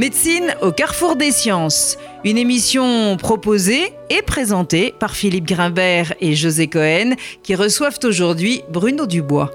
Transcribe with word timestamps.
Médecine 0.00 0.54
au 0.62 0.72
carrefour 0.72 1.14
des 1.14 1.30
sciences. 1.30 1.98
Une 2.24 2.38
émission 2.38 3.18
proposée 3.18 3.92
et 4.08 4.22
présentée 4.22 4.94
par 4.98 5.14
Philippe 5.14 5.44
Grimbert 5.44 6.14
et 6.22 6.34
José 6.34 6.68
Cohen 6.68 7.16
qui 7.42 7.54
reçoivent 7.54 7.98
aujourd'hui 8.04 8.62
Bruno 8.70 9.04
Dubois. 9.04 9.50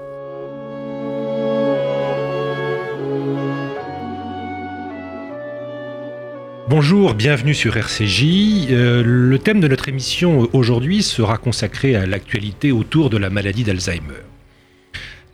Bonjour, 6.68 7.14
bienvenue 7.14 7.52
sur 7.52 7.76
RCJ. 7.76 8.68
Euh, 8.70 9.02
le 9.04 9.38
thème 9.40 9.58
de 9.58 9.66
notre 9.66 9.88
émission 9.88 10.48
aujourd'hui 10.52 11.02
sera 11.02 11.38
consacré 11.38 11.96
à 11.96 12.06
l'actualité 12.06 12.70
autour 12.70 13.10
de 13.10 13.16
la 13.16 13.30
maladie 13.30 13.64
d'Alzheimer. 13.64 14.22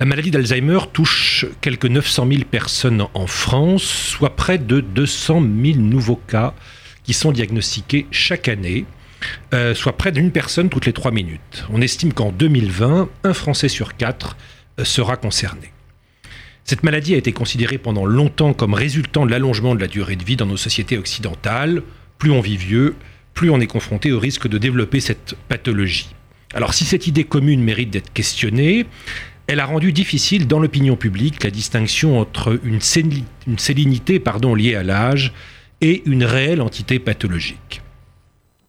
La 0.03 0.07
maladie 0.07 0.33
d'Alzheimer 0.33 0.81
touche 0.93 1.47
quelques 1.61 1.87
900 1.87 2.27
000 2.27 2.43
personnes 2.51 3.07
en 3.15 3.29
France, 3.29 3.85
soit 3.85 4.35
près 4.35 4.59
de 4.59 4.81
200 4.81 5.41
000 5.65 5.79
nouveaux 5.79 6.17
cas 6.17 6.55
qui 7.05 7.13
sont 7.13 7.31
diagnostiqués 7.31 8.09
chaque 8.11 8.49
année, 8.49 8.85
euh, 9.55 9.77
soit 9.77 9.97
près 9.97 10.11
d'une 10.11 10.33
personne 10.33 10.71
toutes 10.71 10.87
les 10.87 10.93
trois 10.93 11.13
minutes. 11.13 11.65
On 11.73 11.81
estime 11.81 12.13
qu'en 12.13 12.33
2020, 12.33 13.11
un 13.23 13.33
Français 13.33 13.69
sur 13.69 13.97
quatre 13.97 14.37
euh, 14.81 14.85
sera 14.85 15.17
concerné. 15.17 15.71
Cette 16.65 16.83
maladie 16.83 17.15
a 17.15 17.19
été 17.19 17.31
considérée 17.33 17.79
pendant 17.79 18.05
longtemps 18.05 18.55
comme 18.55 18.75
résultant 18.75 19.25
de 19.25 19.31
l'allongement 19.31 19.77
de 19.77 19.81
la 19.81 19.87
durée 19.87 20.17
de 20.17 20.25
vie 20.25 20.35
dans 20.35 20.47
nos 20.47 20.57
sociétés 20.57 20.99
occidentales. 20.99 21.81
Plus 22.19 22.33
on 22.33 22.41
vit 22.41 22.57
vieux, 22.57 22.97
plus 23.35 23.51
on 23.51 23.61
est 23.61 23.69
confronté 23.69 24.11
au 24.11 24.19
risque 24.19 24.49
de 24.49 24.59
développer 24.59 24.99
cette 24.99 25.37
pathologie. 25.49 26.09
Alors 26.55 26.75
si 26.75 26.85
cette 26.85 27.07
idée 27.07 27.25
commune 27.25 27.63
mérite 27.63 27.91
d'être 27.91 28.13
questionnée, 28.13 28.87
elle 29.53 29.61
a 29.61 29.67
rendu 29.67 29.93
difficile 29.93 30.47
dans 30.49 30.59
l'opinion 30.59 30.97
publique 30.97 31.45
la 31.45 31.51
distinction 31.51 32.19
entre 32.19 32.59
une, 32.65 32.81
sélinité 32.81 34.19
pardon, 34.19 34.55
liée 34.55 34.77
à 34.77 34.83
l'âge 34.83 35.35
et 35.83 36.03
une 36.07 36.25
réelle 36.25 36.63
entité 36.63 36.99
pathologique. 36.99 37.83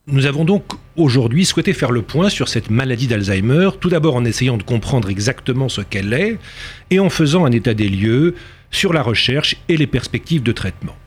Nous 0.07 0.25
avons 0.25 0.43
donc 0.43 0.65
aujourd'hui 0.97 1.45
souhaité 1.45 1.71
faire 1.71 1.91
le 1.91 2.01
point 2.01 2.27
sur 2.27 2.49
cette 2.49 2.69
maladie 2.69 3.07
d'Alzheimer, 3.07 3.69
tout 3.79 3.87
d'abord 3.87 4.17
en 4.17 4.25
essayant 4.25 4.57
de 4.57 4.63
comprendre 4.63 5.09
exactement 5.09 5.69
ce 5.69 5.79
qu'elle 5.79 6.11
est 6.11 6.37
et 6.89 6.99
en 6.99 7.09
faisant 7.09 7.45
un 7.45 7.51
état 7.53 7.73
des 7.73 7.87
lieux 7.87 8.35
sur 8.69 8.91
la 8.91 9.03
recherche 9.03 9.55
et 9.69 9.77
les 9.77 9.87
perspectives 9.87 10.43
de 10.43 10.51
traitement. 10.51 10.97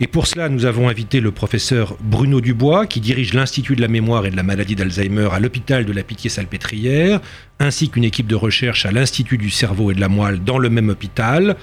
Et 0.00 0.06
pour 0.06 0.26
cela, 0.26 0.48
nous 0.48 0.64
avons 0.64 0.88
invité 0.88 1.20
le 1.20 1.30
professeur 1.30 1.96
Bruno 2.00 2.40
Dubois, 2.40 2.86
qui 2.86 3.00
dirige 3.00 3.34
l'Institut 3.34 3.76
de 3.76 3.80
la 3.80 3.88
mémoire 3.88 4.26
et 4.26 4.30
de 4.30 4.36
la 4.36 4.42
maladie 4.42 4.74
d'Alzheimer 4.74 5.28
à 5.32 5.40
l'hôpital 5.40 5.84
de 5.84 5.92
la 5.92 6.02
Pitié-Salpêtrière, 6.02 7.20
ainsi 7.58 7.88
qu'une 7.88 8.04
équipe 8.04 8.26
de 8.26 8.34
recherche 8.34 8.86
à 8.86 8.92
l'Institut 8.92 9.38
du 9.38 9.50
cerveau 9.50 9.90
et 9.90 9.94
de 9.94 10.00
la 10.00 10.08
moelle 10.08 10.42
dans 10.42 10.58
le 10.58 10.70
même 10.70 10.88
hôpital. 10.88 11.56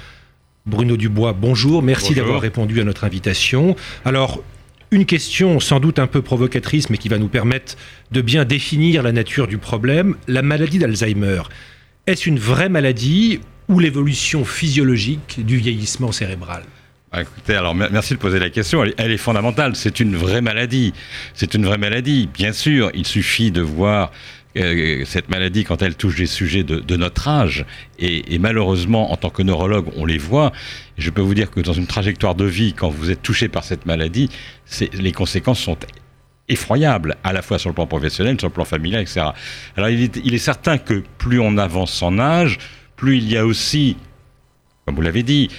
Bruno 0.65 0.97
Dubois, 0.97 1.33
bonjour, 1.33 1.81
merci 1.81 2.13
d'avoir 2.13 2.41
répondu 2.41 2.81
à 2.81 2.83
notre 2.83 3.05
invitation. 3.05 3.75
Alors, 4.03 4.43
une 4.91 5.05
question 5.05 5.59
sans 5.59 5.79
doute 5.79 5.99
un 5.99 6.07
peu 6.07 6.21
provocatrice, 6.21 6.89
mais 6.89 6.97
qui 6.97 7.09
va 7.09 7.17
nous 7.17 7.27
permettre 7.27 7.75
de 8.11 8.21
bien 8.21 8.45
définir 8.45 9.03
la 9.03 9.11
nature 9.11 9.47
du 9.47 9.57
problème. 9.57 10.15
La 10.27 10.41
maladie 10.41 10.79
d'Alzheimer, 10.79 11.41
est-ce 12.05 12.29
une 12.29 12.39
vraie 12.39 12.69
maladie 12.69 13.39
ou 13.67 13.79
l'évolution 13.79 14.45
physiologique 14.45 15.45
du 15.45 15.57
vieillissement 15.57 16.11
cérébral? 16.11 16.63
Ah, 17.17 17.51
alors 17.51 17.75
merci 17.75 18.13
de 18.13 18.19
poser 18.19 18.39
la 18.39 18.49
question. 18.49 18.83
Elle, 18.97 19.11
est 19.11 19.17
fondamentale. 19.17 19.75
C'est 19.75 19.99
une 19.99 20.15
vraie 20.15 20.41
maladie. 20.41 20.93
C'est 21.33 21.53
une 21.53 21.65
vraie 21.65 21.77
maladie. 21.77 22.29
Bien 22.33 22.53
sûr, 22.53 22.91
il 22.93 23.05
suffit 23.05 23.51
de 23.51 23.61
voir 23.61 24.11
euh, 24.57 25.03
cette 25.05 25.29
maladie 25.29 25.63
quand 25.63 25.81
elle 25.81 25.95
touche 25.95 26.15
des 26.15 26.25
sujets 26.25 26.63
de, 26.63 26.95
notre 26.95 27.27
âge. 27.27 27.65
Et, 27.99 28.37
malheureusement, 28.39 29.11
en 29.11 29.17
tant 29.17 29.29
que 29.29 29.41
neurologue, 29.41 29.87
on 29.95 30.05
les 30.05 30.17
voit. 30.17 30.51
je 30.97 31.09
peux 31.09 31.21
vous 31.21 31.33
dire 31.33 31.51
que 31.51 31.59
dans 31.59 31.73
une 31.73 31.87
trajectoire 31.87 32.35
de 32.35 32.45
vie, 32.45 32.73
quand 32.73 32.89
vous 32.89 33.11
êtes 33.11 33.21
touché 33.21 33.47
par 33.47 33.63
cette 33.63 33.85
maladie, 33.85 34.29
les 34.93 35.11
conséquences 35.11 35.59
sont 35.59 35.77
effroyables, 36.49 37.17
à 37.23 37.33
la 37.33 37.41
fois 37.41 37.59
sur 37.59 37.69
le 37.69 37.75
plan 37.75 37.87
professionnel, 37.87 38.39
sur 38.39 38.47
le 38.47 38.53
plan 38.53 38.65
familial, 38.65 39.01
etc. 39.01 39.27
Alors 39.75 39.89
il 39.89 40.33
est 40.33 40.37
certain 40.37 40.77
que 40.77 41.03
plus 41.17 41.39
on 41.39 41.57
avance 41.57 42.01
en 42.01 42.19
âge, 42.19 42.57
plus 42.95 43.17
il 43.17 43.29
y 43.29 43.37
a 43.37 43.45
aussi, 43.45 43.97
comme 44.85 44.95
vous 44.95 45.01
l'avez 45.01 45.23
dit, 45.23 45.49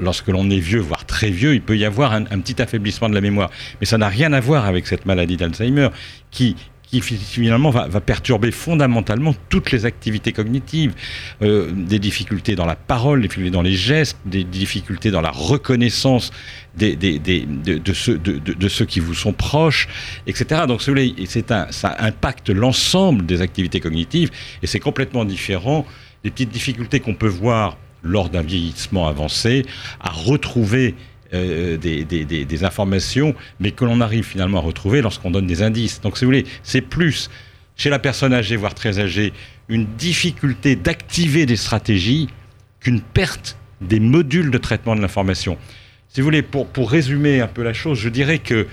lorsque 0.00 0.28
l'on 0.28 0.48
est 0.50 0.58
vieux, 0.58 0.80
voire 0.80 1.04
très 1.04 1.30
vieux, 1.30 1.54
il 1.54 1.62
peut 1.62 1.76
y 1.76 1.84
avoir 1.84 2.12
un, 2.12 2.24
petit 2.24 2.60
affaiblissement 2.60 3.08
de 3.08 3.14
la 3.14 3.20
mémoire. 3.20 3.50
Mais 3.80 3.86
ça 3.86 3.98
n'a 3.98 4.08
rien 4.08 4.32
à 4.32 4.40
voir 4.40 4.66
avec 4.66 4.86
cette 4.86 5.06
maladie 5.06 5.36
d'Alzheimer 5.36 5.88
qui, 6.30 6.56
finalement 7.00 7.70
va, 7.70 8.00
perturber 8.00 8.52
fondamentalement 8.52 9.34
toutes 9.48 9.72
les 9.72 9.84
activités 9.84 10.30
cognitives, 10.30 10.94
euh, 11.42 11.72
des 11.72 11.98
difficultés 11.98 12.54
dans 12.54 12.66
la 12.66 12.76
parole, 12.76 13.20
des 13.20 13.26
difficultés 13.26 13.50
dans 13.50 13.62
les 13.62 13.74
gestes, 13.74 14.16
des 14.26 14.44
difficultés 14.44 15.10
dans 15.10 15.20
la 15.20 15.32
reconnaissance 15.32 16.30
de, 16.76 17.92
ceux, 17.92 18.84
qui 18.84 19.00
vous 19.00 19.14
sont 19.14 19.32
proches, 19.32 19.88
etc. 20.28 20.62
Donc 20.68 20.82
ça 20.82 21.96
impacte 21.98 22.50
l'ensemble 22.50 23.26
des 23.26 23.40
activités 23.40 23.80
cognitives 23.80 24.30
et 24.62 24.68
c'est 24.68 24.80
complètement 24.80 25.24
différent 25.24 25.84
des 26.22 26.30
petites 26.30 26.50
difficultés 26.50 27.00
qu'on 27.00 27.14
peut 27.14 27.26
voir 27.26 27.76
lors 28.04 28.28
d'un 28.28 28.42
vieillissement 28.42 29.08
avancé, 29.08 29.64
à 30.00 30.10
retrouver 30.10 30.94
euh, 31.32 31.76
des, 31.76 32.64
informations, 32.64 33.34
mais 33.58 33.72
que 33.72 33.84
l'on 33.84 34.00
arrive 34.00 34.24
finalement 34.24 34.58
à 34.58 34.62
retrouver 34.62 35.02
lorsqu'on 35.02 35.30
donne 35.30 35.46
des 35.46 35.62
indices. 35.62 36.00
Donc, 36.00 36.16
si 36.16 36.24
vous 36.24 36.28
voulez, 36.28 36.46
c'est 36.62 36.80
plus 36.80 37.30
chez 37.76 37.90
la 37.90 37.98
personne 37.98 38.32
âgée, 38.32 38.54
voire 38.54 38.74
très 38.74 39.00
âgée, 39.00 39.32
une 39.68 39.86
difficulté 39.96 40.76
d'activer 40.76 41.46
des 41.46 41.56
stratégies 41.56 42.28
qu'une 42.78 43.00
perte 43.00 43.56
des 43.80 43.98
modules 43.98 44.50
de 44.50 44.58
traitement 44.58 44.94
de 44.94 45.00
l'information. 45.00 45.58
Si 46.08 46.20
vous 46.20 46.26
voulez, 46.26 46.42
pour, 46.42 46.68
pour 46.68 46.90
résumer 46.90 47.40
un 47.40 47.48
peu 47.48 47.64
la 47.64 47.72
chose, 47.72 47.98
je 47.98 48.08
dirais 48.08 48.38
que 48.38 48.68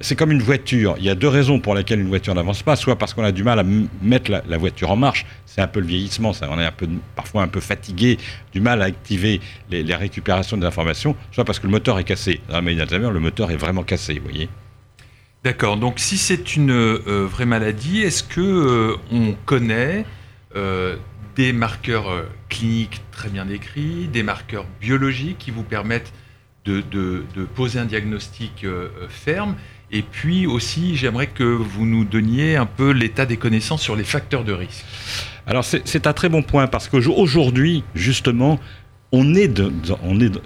c'est 0.00 0.16
comme 0.16 0.32
une 0.32 0.42
voiture. 0.42 0.96
Il 0.98 1.04
y 1.04 1.10
a 1.10 1.14
deux 1.14 1.28
raisons 1.28 1.60
pour 1.60 1.74
lesquelles 1.74 2.00
une 2.00 2.08
voiture 2.08 2.34
n'avance 2.34 2.62
pas. 2.62 2.76
Soit 2.76 2.96
parce 2.96 3.14
qu'on 3.14 3.22
a 3.22 3.32
du 3.32 3.44
mal 3.44 3.58
à 3.60 3.64
mettre 4.02 4.30
la, 4.30 4.58
voiture 4.58 4.90
en 4.90 4.96
marche, 4.96 5.24
c'est 5.46 5.60
un 5.60 5.68
peu 5.68 5.80
le 5.80 5.86
vieillissement, 5.86 6.32
on 6.42 6.58
est 6.58 6.70
parfois 7.14 7.42
un 7.42 7.48
peu 7.48 7.60
fatigué, 7.60 8.18
du 8.52 8.60
mal 8.60 8.82
à 8.82 8.86
activer 8.86 9.40
les, 9.70 9.94
récupérations 9.94 10.56
des 10.56 10.66
informations, 10.66 11.14
soit 11.30 11.44
parce 11.44 11.58
que 11.58 11.66
le 11.66 11.72
moteur 11.72 11.98
est 11.98 12.04
cassé. 12.04 12.40
Dans 12.48 12.54
la 12.54 12.60
maladie 12.60 12.78
d'Alzheimer, 12.78 13.12
le 13.12 13.20
moteur 13.20 13.50
est 13.50 13.56
vraiment 13.56 13.84
cassé, 13.84 14.14
vous 14.14 14.24
voyez. 14.24 14.48
D'accord. 15.44 15.76
Donc, 15.76 15.98
si 15.98 16.16
c'est 16.16 16.56
une 16.56 16.70
euh, 16.70 17.26
vraie 17.30 17.46
maladie, 17.46 18.00
est-ce 18.00 18.22
que 18.22 18.40
euh, 18.40 18.96
on 19.12 19.34
connaît 19.44 20.06
euh, 20.56 20.96
des 21.36 21.52
marqueurs 21.52 22.24
cliniques 22.48 23.02
très 23.12 23.28
bien 23.28 23.44
décrits, 23.44 24.08
des 24.08 24.22
marqueurs 24.22 24.66
biologiques 24.80 25.38
qui 25.38 25.50
vous 25.50 25.62
permettent 25.62 26.12
de 26.64 27.44
poser 27.54 27.78
un 27.78 27.84
diagnostic 27.84 28.66
ferme? 29.10 29.54
Et 29.94 30.02
puis 30.02 30.46
aussi, 30.46 30.96
j'aimerais 30.96 31.28
que 31.28 31.44
vous 31.44 31.86
nous 31.86 32.04
donniez 32.04 32.56
un 32.56 32.66
peu 32.66 32.90
l'état 32.90 33.26
des 33.26 33.36
connaissances 33.36 33.80
sur 33.80 33.94
les 33.94 34.02
facteurs 34.02 34.42
de 34.42 34.52
risque. 34.52 34.84
Alors 35.46 35.64
c'est 35.64 36.06
un 36.08 36.12
très 36.12 36.28
bon 36.28 36.42
point 36.42 36.66
parce 36.66 36.88
qu'aujourd'hui, 36.88 37.84
justement, 37.94 38.58
on 39.12 39.36
est, 39.36 39.48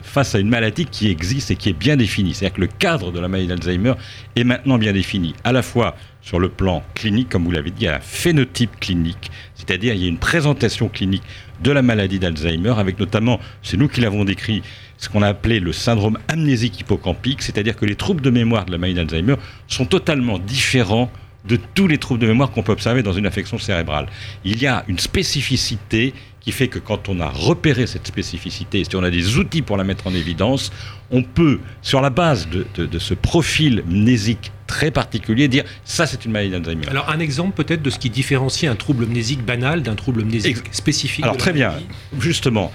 face 0.02 0.34
à 0.34 0.38
une 0.38 0.50
maladie 0.50 0.84
qui 0.84 1.10
existe 1.10 1.50
et 1.50 1.56
qui 1.56 1.70
est 1.70 1.78
bien 1.78 1.96
définie. 1.96 2.34
C'est-à-dire 2.34 2.56
que 2.56 2.60
le 2.60 2.66
cadre 2.66 3.10
de 3.10 3.18
la 3.18 3.28
maladie 3.28 3.48
d'Alzheimer 3.48 3.94
est 4.36 4.44
maintenant 4.44 4.76
bien 4.76 4.92
défini, 4.92 5.34
à 5.44 5.52
la 5.52 5.62
fois 5.62 5.96
sur 6.20 6.38
le 6.38 6.50
plan 6.50 6.82
clinique, 6.94 7.30
comme 7.30 7.44
vous 7.44 7.50
l'avez 7.50 7.70
dit, 7.70 7.82
il 7.82 7.84
y 7.84 7.88
a 7.88 7.96
un 7.96 8.00
phénotype 8.00 8.78
clinique, 8.78 9.30
c'est-à-dire 9.54 9.94
il 9.94 10.02
y 10.02 10.04
a 10.04 10.08
une 10.08 10.18
présentation 10.18 10.90
clinique 10.90 11.22
de 11.62 11.70
la 11.70 11.82
maladie 11.82 12.18
d'Alzheimer, 12.18 12.74
avec 12.76 12.98
notamment, 12.98 13.40
c'est 13.62 13.76
nous 13.76 13.88
qui 13.88 14.00
l'avons 14.00 14.24
décrit, 14.24 14.62
ce 14.96 15.08
qu'on 15.08 15.22
a 15.22 15.28
appelé 15.28 15.60
le 15.60 15.72
syndrome 15.72 16.18
amnésique 16.28 16.80
hippocampique, 16.80 17.42
c'est-à-dire 17.42 17.76
que 17.76 17.84
les 17.84 17.94
troubles 17.94 18.22
de 18.22 18.30
mémoire 18.30 18.64
de 18.66 18.72
la 18.72 18.78
maladie 18.78 18.96
d'Alzheimer 18.96 19.36
sont 19.66 19.86
totalement 19.86 20.38
différents 20.38 21.10
de 21.44 21.58
tous 21.74 21.86
les 21.86 21.98
troubles 21.98 22.20
de 22.20 22.26
mémoire 22.26 22.50
qu'on 22.50 22.62
peut 22.62 22.72
observer 22.72 23.02
dans 23.02 23.12
une 23.12 23.26
affection 23.26 23.58
cérébrale. 23.58 24.06
Il 24.44 24.60
y 24.60 24.66
a 24.66 24.84
une 24.88 24.98
spécificité 24.98 26.12
qui 26.40 26.52
fait 26.52 26.68
que 26.68 26.78
quand 26.78 27.08
on 27.08 27.20
a 27.20 27.28
repéré 27.28 27.86
cette 27.86 28.06
spécificité, 28.06 28.84
si 28.84 28.96
on 28.96 29.02
a 29.02 29.10
des 29.10 29.36
outils 29.36 29.62
pour 29.62 29.76
la 29.76 29.84
mettre 29.84 30.06
en 30.06 30.14
évidence, 30.14 30.72
on 31.10 31.22
peut, 31.22 31.60
sur 31.82 32.00
la 32.00 32.10
base 32.10 32.48
de, 32.48 32.98
ce 32.98 33.14
profil 33.14 33.82
mnésique 33.86 34.52
très 34.68 34.92
particulier, 34.92 35.48
dire 35.48 35.64
ça 35.84 36.06
c'est 36.06 36.24
une 36.24 36.30
maladie 36.30 36.50
d'Alzheimer. 36.50 36.86
Alors 36.88 37.10
un 37.10 37.18
exemple 37.18 37.60
peut-être 37.60 37.82
de 37.82 37.90
ce 37.90 37.98
qui 37.98 38.10
différencie 38.10 38.70
un 38.70 38.76
trouble 38.76 39.06
mnésique 39.06 39.44
banal 39.44 39.82
d'un 39.82 39.96
trouble 39.96 40.22
mnésique 40.22 40.58
spécifique. 40.70 41.24
Alors 41.24 41.36
très 41.36 41.52
bien, 41.52 41.72
justement, 42.20 42.70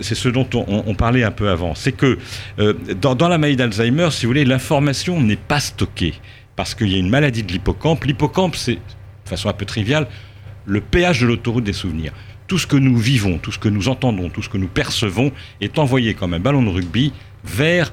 c'est 0.00 0.16
ce 0.16 0.28
dont 0.28 0.48
on, 0.54 0.94
parlait 0.94 1.22
un 1.22 1.30
peu 1.30 1.50
avant, 1.50 1.76
c'est 1.76 1.92
que 1.92 2.18
euh, 2.58 2.72
dans, 3.00 3.14
dans 3.14 3.28
la 3.28 3.38
maladie 3.38 3.56
d'Alzheimer, 3.56 4.08
si 4.10 4.26
vous 4.26 4.30
voulez, 4.30 4.44
l'information 4.44 5.20
n'est 5.20 5.36
pas 5.36 5.60
stockée 5.60 6.14
parce 6.56 6.74
qu'il 6.74 6.88
y 6.88 6.94
a 6.96 6.98
une 6.98 7.10
maladie 7.10 7.42
de 7.42 7.52
l'hippocampe. 7.52 8.04
L'hippocampe, 8.04 8.56
c'est, 8.56 8.76
de 8.76 9.28
façon 9.28 9.50
un 9.50 9.52
peu 9.52 9.66
triviale, 9.66 10.08
le 10.64 10.80
péage 10.80 11.20
de 11.20 11.26
l'autoroute 11.26 11.64
des 11.64 11.74
souvenirs 11.74 12.12
tout 12.46 12.58
ce 12.58 12.66
que 12.66 12.76
nous 12.76 12.96
vivons, 12.96 13.38
tout 13.38 13.52
ce 13.52 13.58
que 13.58 13.68
nous 13.68 13.88
entendons, 13.88 14.28
tout 14.28 14.42
ce 14.42 14.48
que 14.48 14.58
nous 14.58 14.68
percevons 14.68 15.32
est 15.60 15.78
envoyé 15.78 16.14
comme 16.14 16.34
un 16.34 16.38
ballon 16.38 16.62
de 16.62 16.68
rugby 16.68 17.12
vers 17.44 17.92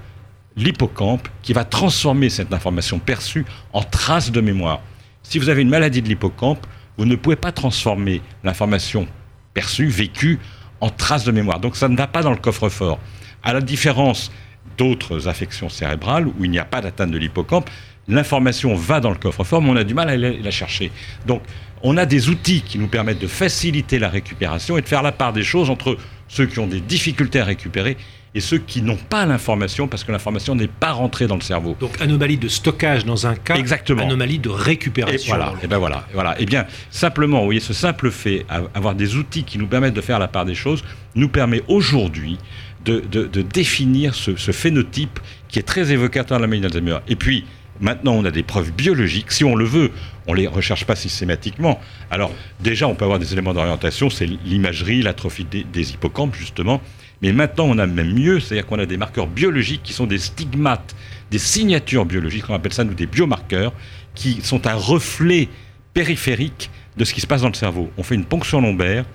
l'hippocampe 0.56 1.28
qui 1.42 1.54
va 1.54 1.64
transformer 1.66 2.30
cette 2.30 2.54
information 2.54 3.00
perçue 3.00 3.46
en 3.74 3.82
traces 3.84 4.32
de 4.32 4.42
mémoire. 4.42 4.82
Si 5.24 5.40
vous 5.40 5.50
avez 5.50 5.62
une 5.62 5.70
maladie 5.70 6.02
de 6.02 6.08
l'hippocampe, 6.08 6.66
vous 6.98 7.06
ne 7.06 7.16
pouvez 7.16 7.36
pas 7.36 7.52
transformer 7.52 8.22
l'information 8.44 9.08
perçue, 9.54 9.88
vécue, 9.88 10.40
en 10.82 10.90
traces 10.90 11.24
de 11.24 11.32
mémoire. 11.32 11.60
Donc 11.60 11.76
ça 11.76 11.88
ne 11.88 11.96
va 11.96 12.08
pas 12.08 12.22
dans 12.22 12.32
le 12.32 12.38
coffre-fort. 12.38 13.00
À 13.42 13.54
la 13.54 13.62
différence 13.62 14.32
d'autres 14.78 15.28
affections 15.28 15.70
cérébrales 15.70 16.28
où 16.28 16.46
il 16.46 16.52
n'y 16.52 16.60
a 16.60 16.66
pas 16.66 16.82
d'atteinte 16.82 17.12
de 17.12 17.18
l'hippocampe, 17.18 17.70
l'information 18.08 18.76
va 18.76 19.00
dans 19.00 19.10
le 19.10 19.18
coffre-fort, 19.18 19.62
mais 19.62 19.70
on 19.70 19.76
a 19.76 19.84
du 19.84 19.94
mal 19.94 20.10
à 20.10 20.18
la 20.18 20.52
chercher. 20.52 20.92
Donc, 21.26 21.42
on 21.84 21.98
a 21.98 22.06
des 22.06 22.30
outils 22.30 22.62
qui 22.62 22.80
nous 22.80 22.88
permettent 22.88 23.20
de 23.20 23.28
faciliter 23.28 24.00
la 24.00 24.10
récupération 24.10 24.78
et 24.78 24.82
de 24.82 24.88
faire 24.88 25.04
la 25.04 25.12
part 25.12 25.34
des 25.34 25.44
choses 25.44 25.70
entre 25.70 25.98
ceux 26.28 26.46
qui 26.46 26.60
ont 26.60 26.68
des 26.68 26.80
difficultés 26.80 27.40
à 27.40 27.46
récupérer 27.46 27.98
et 28.36 28.40
ceux 28.40 28.58
qui 28.58 28.82
n'ont 28.82 28.98
pas 28.98 29.26
l'information 29.26 29.88
parce 29.88 30.04
que 30.04 30.12
l'information 30.12 30.56
n'est 30.56 30.68
pas 30.68 30.92
rentrée 30.92 31.28
dans 31.28 31.36
le 31.36 31.42
cerveau. 31.42 31.76
Donc 31.80 32.02
anomalie 32.02 32.38
de 32.38 32.48
stockage 32.48 33.06
dans 33.06 33.28
un 33.28 33.36
cas, 33.36 33.56
Exactement. 33.56 34.04
anomalie 34.04 34.40
de 34.40 34.50
récupération. 34.50 35.34
Et 35.34 35.38
voilà, 35.38 35.54
et 35.62 35.68
ben 35.68 35.78
voilà, 35.78 36.08
et 36.12 36.14
voilà. 36.14 36.40
Et 36.40 36.46
bien 36.46 36.66
simplement, 36.90 37.40
vous 37.40 37.46
voyez, 37.46 37.60
ce 37.60 37.74
simple 37.74 38.10
fait, 38.12 38.46
avoir 38.74 38.96
des 38.96 39.16
outils 39.16 39.44
qui 39.44 39.58
nous 39.58 39.68
permettent 39.68 39.94
de 39.94 40.02
faire 40.02 40.20
la 40.20 40.28
part 40.28 40.46
des 40.46 40.56
choses, 40.56 40.84
nous 41.16 41.30
permet 41.30 41.62
aujourd'hui 41.68 42.38
de, 42.86 43.26
définir 43.42 44.14
ce, 44.16 44.32
phénotype 44.52 45.20
qui 45.48 45.60
est 45.60 45.64
très 45.64 45.92
évocateur 45.92 46.38
de 46.38 46.42
la 46.42 46.48
maladie 46.48 46.62
d'Alzheimer. 46.64 47.00
Et 47.08 47.16
puis, 47.16 47.46
Maintenant, 47.82 48.14
on 48.14 48.24
a 48.24 48.32
des 48.32 48.44
preuves 48.44 48.72
biologiques. 48.72 49.32
Si 49.32 49.44
on 49.44 49.56
le 49.56 49.66
veut, 49.66 49.92
on 50.28 50.34
ne 50.34 50.38
les 50.38 50.48
recherche 50.48 50.86
pas 50.86 50.96
systématiquement. 50.96 51.80
Alors, 52.12 52.32
déjà, 52.60 52.88
on 52.88 52.96
peut 52.96 53.04
avoir 53.04 53.20
des 53.20 53.34
éléments 53.34 53.54
d'orientation, 53.54 54.10
c'est 54.10 54.28
l'imagerie, 54.28 55.02
l'atrophie 55.02 55.46
des, 55.46 55.92
hippocampes, 55.92 56.36
justement. 56.36 56.82
Mais 57.24 57.32
maintenant, 57.32 57.64
on 57.70 57.78
a 57.78 57.88
même 57.88 58.14
mieux, 58.14 58.42
c'est-à-dire 58.42 58.68
qu'on 58.68 58.80
a 58.80 58.86
des 58.86 58.98
marqueurs 58.98 59.28
biologiques 59.28 59.82
qui 59.82 59.94
sont 59.94 60.06
des 60.06 60.18
stigmates, 60.18 60.94
des 61.32 61.40
signatures 61.40 62.06
biologiques, 62.06 62.50
on 62.50 62.54
appelle 62.54 62.74
ça, 62.74 62.84
nous, 62.84 62.94
des 62.94 63.06
biomarqueurs, 63.08 63.72
qui 64.14 64.42
sont 64.42 64.68
un 64.68 64.76
reflet 64.76 65.48
périphérique 65.94 66.70
de 66.98 67.06
ce 67.06 67.14
qui 67.14 67.22
se 67.22 67.28
passe 67.28 67.42
dans 67.42 67.48
le 67.48 67.54
cerveau. 67.54 67.90
On 67.98 68.04
fait 68.04 68.16
une 68.16 68.26
ponction 68.26 68.60
lombaire 68.60 69.06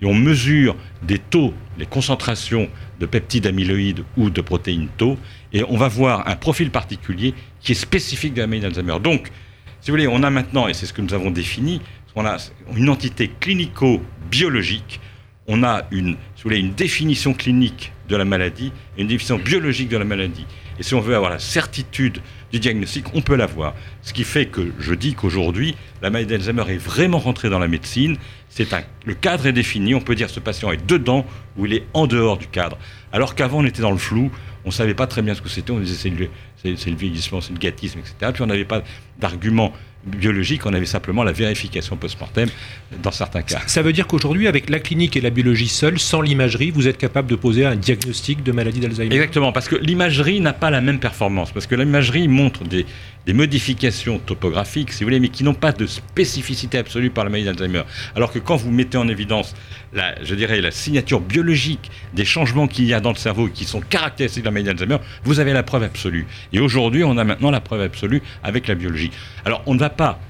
et 0.00 0.06
on 0.06 0.14
mesure 0.14 0.76
des 1.02 1.18
taux, 1.18 1.52
les 1.76 1.86
concentrations 1.86 2.68
de 3.00 3.06
peptides 3.06 3.48
amyloïdes 3.48 4.04
ou 4.16 4.30
de 4.30 4.40
protéines 4.40 4.88
tau, 4.96 5.18
et 5.52 5.64
on 5.68 5.76
va 5.76 5.88
voir 5.88 6.28
un 6.28 6.36
profil 6.36 6.70
particulier 6.70 7.34
qui 7.60 7.72
est 7.72 7.74
spécifique 7.74 8.34
de 8.34 8.42
la 8.42 8.46
maladie 8.46 8.74
d'Alzheimer. 8.74 9.00
Donc, 9.02 9.32
si 9.80 9.90
vous 9.90 9.96
voulez, 9.96 10.06
on 10.06 10.22
a 10.22 10.30
maintenant, 10.30 10.68
et 10.68 10.74
c'est 10.74 10.86
ce 10.86 10.92
que 10.92 11.02
nous 11.02 11.14
avons 11.14 11.32
défini, 11.32 11.80
on 12.14 12.24
a 12.24 12.36
une 12.76 12.88
entité 12.88 13.28
clinico-biologique, 13.40 15.00
on 15.48 15.62
a 15.62 15.84
une, 15.90 16.16
une 16.44 16.74
définition 16.74 17.34
clinique 17.34 17.92
de 18.08 18.16
la 18.16 18.24
maladie 18.24 18.72
et 18.96 19.02
une 19.02 19.08
définition 19.08 19.38
biologique 19.38 19.88
de 19.88 19.96
la 19.96 20.04
maladie. 20.04 20.46
Et 20.78 20.82
si 20.82 20.94
on 20.94 21.00
veut 21.00 21.16
avoir 21.16 21.30
la 21.30 21.38
certitude 21.38 22.20
du 22.52 22.60
diagnostic, 22.60 23.06
on 23.14 23.22
peut 23.22 23.36
l'avoir. 23.36 23.74
Ce 24.02 24.12
qui 24.12 24.24
fait 24.24 24.46
que 24.46 24.72
je 24.78 24.94
dis 24.94 25.14
qu'aujourd'hui, 25.14 25.74
la 26.02 26.10
maladie 26.10 26.30
d'Alzheimer 26.30 26.64
est 26.68 26.78
vraiment 26.78 27.18
rentrée 27.18 27.48
dans 27.48 27.58
la 27.58 27.68
médecine. 27.68 28.16
C'est 28.48 28.68
le 29.04 29.14
cadre 29.14 29.46
est 29.46 29.52
défini. 29.52 29.94
On 29.94 30.00
peut 30.00 30.14
dire 30.14 30.28
ce 30.28 30.40
patient 30.40 30.70
est 30.70 30.86
dedans 30.86 31.24
ou 31.56 31.66
il 31.66 31.72
est 31.72 31.86
en 31.94 32.06
dehors 32.06 32.36
du 32.36 32.46
cadre. 32.46 32.78
Alors 33.12 33.34
qu'avant, 33.34 33.58
on 33.58 33.64
était 33.64 33.82
dans 33.82 33.90
le 33.90 33.96
flou. 33.96 34.30
On 34.64 34.68
ne 34.68 34.74
savait 34.74 34.94
pas 34.94 35.06
très 35.06 35.22
bien 35.22 35.34
ce 35.34 35.40
que 35.40 35.48
c'était. 35.48 35.70
On 35.70 35.78
disait 35.78 35.96
c'est 35.96 36.10
le, 36.10 36.28
le, 36.64 36.96
vieillissement, 36.96 37.40
c'est 37.40 37.52
le 37.52 37.58
gâtisme, 37.58 38.00
etc. 38.00 38.32
Puis 38.32 38.42
on 38.42 38.46
n'avait 38.46 38.64
pas 38.64 38.82
d'argument 39.18 39.72
biologique, 40.06 40.64
on 40.66 40.72
avait 40.72 40.86
simplement 40.86 41.24
la 41.24 41.32
vérification 41.32 41.96
post-mortem 41.96 42.48
dans 43.02 43.10
certains 43.10 43.42
cas. 43.42 43.60
Ça 43.66 43.82
veut 43.82 43.92
dire 43.92 44.06
qu'aujourd'hui, 44.06 44.46
avec 44.46 44.70
la 44.70 44.78
clinique 44.78 45.16
et 45.16 45.20
la 45.20 45.30
biologie 45.30 45.68
seule, 45.68 45.98
sans 45.98 46.20
l'imagerie, 46.20 46.70
vous 46.70 46.88
êtes 46.88 46.98
capable 46.98 47.28
de 47.28 47.36
poser 47.36 47.66
un 47.66 47.76
diagnostic 47.76 48.42
de 48.42 48.52
maladie 48.52 48.80
d'Alzheimer? 48.80 49.14
Exactement, 49.14 49.52
parce 49.52 49.68
que 49.68 49.76
l'imagerie 49.76 50.40
n'a 50.40 50.52
pas 50.52 50.70
la 50.70 50.80
même 50.80 51.00
performance, 51.00 51.50
parce 51.50 51.66
que 51.66 51.74
l'imagerie 51.74 52.28
montre 52.28 52.64
des, 52.64 52.86
des 53.26 53.32
modifications 53.32 54.20
topographiques, 54.20 54.92
si 54.92 55.02
vous 55.02 55.08
voulez, 55.08 55.20
mais 55.20 55.28
qui 55.28 55.42
n'ont 55.42 55.54
pas 55.54 55.72
de 55.72 55.86
spécificité 55.86 56.78
absolue 56.78 57.10
par 57.10 57.24
la 57.24 57.30
maladie 57.30 57.46
d'Alzheimer. 57.46 57.82
Alors 58.14 58.32
que 58.32 58.38
quand 58.38 58.56
vous 58.56 58.70
mettez 58.70 58.96
en 58.96 59.08
évidence, 59.08 59.54
la, 59.92 60.22
je 60.22 60.34
dirais, 60.36 60.60
la 60.60 60.70
signature 60.70 61.20
biologique 61.20 61.90
des 62.14 62.24
changements 62.24 62.68
qu'il 62.68 62.84
y 62.84 62.94
a 62.94 63.00
dans 63.00 63.10
le 63.10 63.16
cerveau 63.16 63.48
qui 63.48 63.64
sont 63.64 63.80
caractéristiques 63.80 64.44
de 64.44 64.48
la 64.48 64.52
maladie 64.52 64.68
d'Alzheimer, 64.68 64.98
vous 65.24 65.40
avez 65.40 65.52
la 65.52 65.64
preuve 65.64 65.82
absolue. 65.82 66.26
Et 66.52 66.60
aujourd'hui, 66.60 67.02
on 67.02 67.18
a 67.18 67.24
maintenant 67.24 67.50
la 67.50 67.60
preuve 67.60 67.80
absolue 67.80 68.22
avec 68.44 68.68
la 68.68 68.76
biologie. 68.76 69.10
Alors, 69.44 69.62
on 69.66 69.74
ne 69.74 69.80
va 69.80 69.90
pas, 69.90 70.20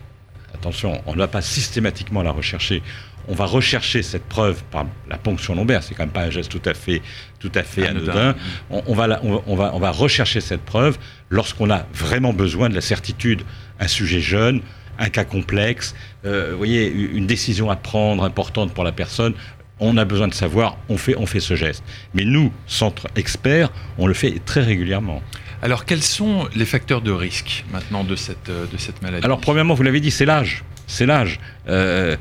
attention, 0.54 1.02
on 1.04 1.12
ne 1.12 1.18
va 1.18 1.28
pas 1.28 1.42
systématiquement 1.42 2.22
la 2.22 2.30
rechercher. 2.30 2.82
On 3.28 3.34
va 3.34 3.44
rechercher 3.44 4.02
cette 4.02 4.24
preuve 4.24 4.62
par 4.70 4.86
la 5.08 5.18
ponction 5.18 5.54
lombaire. 5.54 5.82
C'est 5.82 5.94
quand 5.94 6.04
même 6.04 6.10
pas 6.10 6.22
un 6.22 6.30
geste 6.30 6.50
tout 6.50 6.68
à 6.68 6.74
fait, 6.74 7.02
tout 7.38 7.52
à 7.54 7.62
fait 7.62 7.86
anodin. 7.86 8.34
On, 8.70 8.94
va 8.94 9.20
on, 9.22 9.56
va, 9.56 9.74
on 9.74 9.78
va 9.78 9.90
rechercher 9.90 10.40
cette 10.40 10.62
preuve 10.62 10.98
lorsqu'on 11.30 11.70
a 11.70 11.86
vraiment 11.92 12.32
besoin 12.32 12.68
de 12.68 12.74
la 12.74 12.80
certitude. 12.80 13.42
Un 13.80 13.88
sujet 13.88 14.20
jeune, 14.20 14.62
un 14.98 15.08
cas 15.08 15.24
complexe, 15.24 15.94
euh, 16.24 16.50
vous 16.52 16.58
voyez, 16.58 16.90
une 16.90 17.26
décision 17.26 17.70
à 17.70 17.76
prendre 17.76 18.24
importante 18.24 18.72
pour 18.72 18.84
la 18.84 18.92
personne, 18.92 19.34
on 19.78 19.96
a 19.96 20.04
besoin 20.04 20.28
de 20.28 20.34
savoir, 20.34 20.78
on 20.88 20.96
fait, 20.96 21.16
on 21.16 21.26
fait 21.26 21.40
ce 21.40 21.54
geste. 21.54 21.84
Mais 22.14 22.24
nous, 22.24 22.52
centre 22.66 23.08
expert, 23.16 23.70
on 23.98 24.06
le 24.06 24.14
fait 24.14 24.40
très 24.44 24.62
régulièrement. 24.62 25.22
Alors, 25.62 25.84
quels 25.84 26.02
sont 26.02 26.48
les 26.54 26.64
facteurs 26.64 27.02
de 27.02 27.10
risque 27.10 27.64
maintenant 27.72 28.04
de 28.04 28.16
cette, 28.16 28.48
euh, 28.48 28.66
de 28.66 28.76
cette 28.76 29.02
maladie? 29.02 29.24
Alors, 29.24 29.40
premièrement, 29.40 29.74
vous 29.74 29.82
l'avez 29.82 30.00
dit, 30.00 30.10
c'est 30.10 30.26
l'âge. 30.26 30.64
C'est 30.86 31.06
l'âge. 31.06 31.40
Euh, 31.68 32.16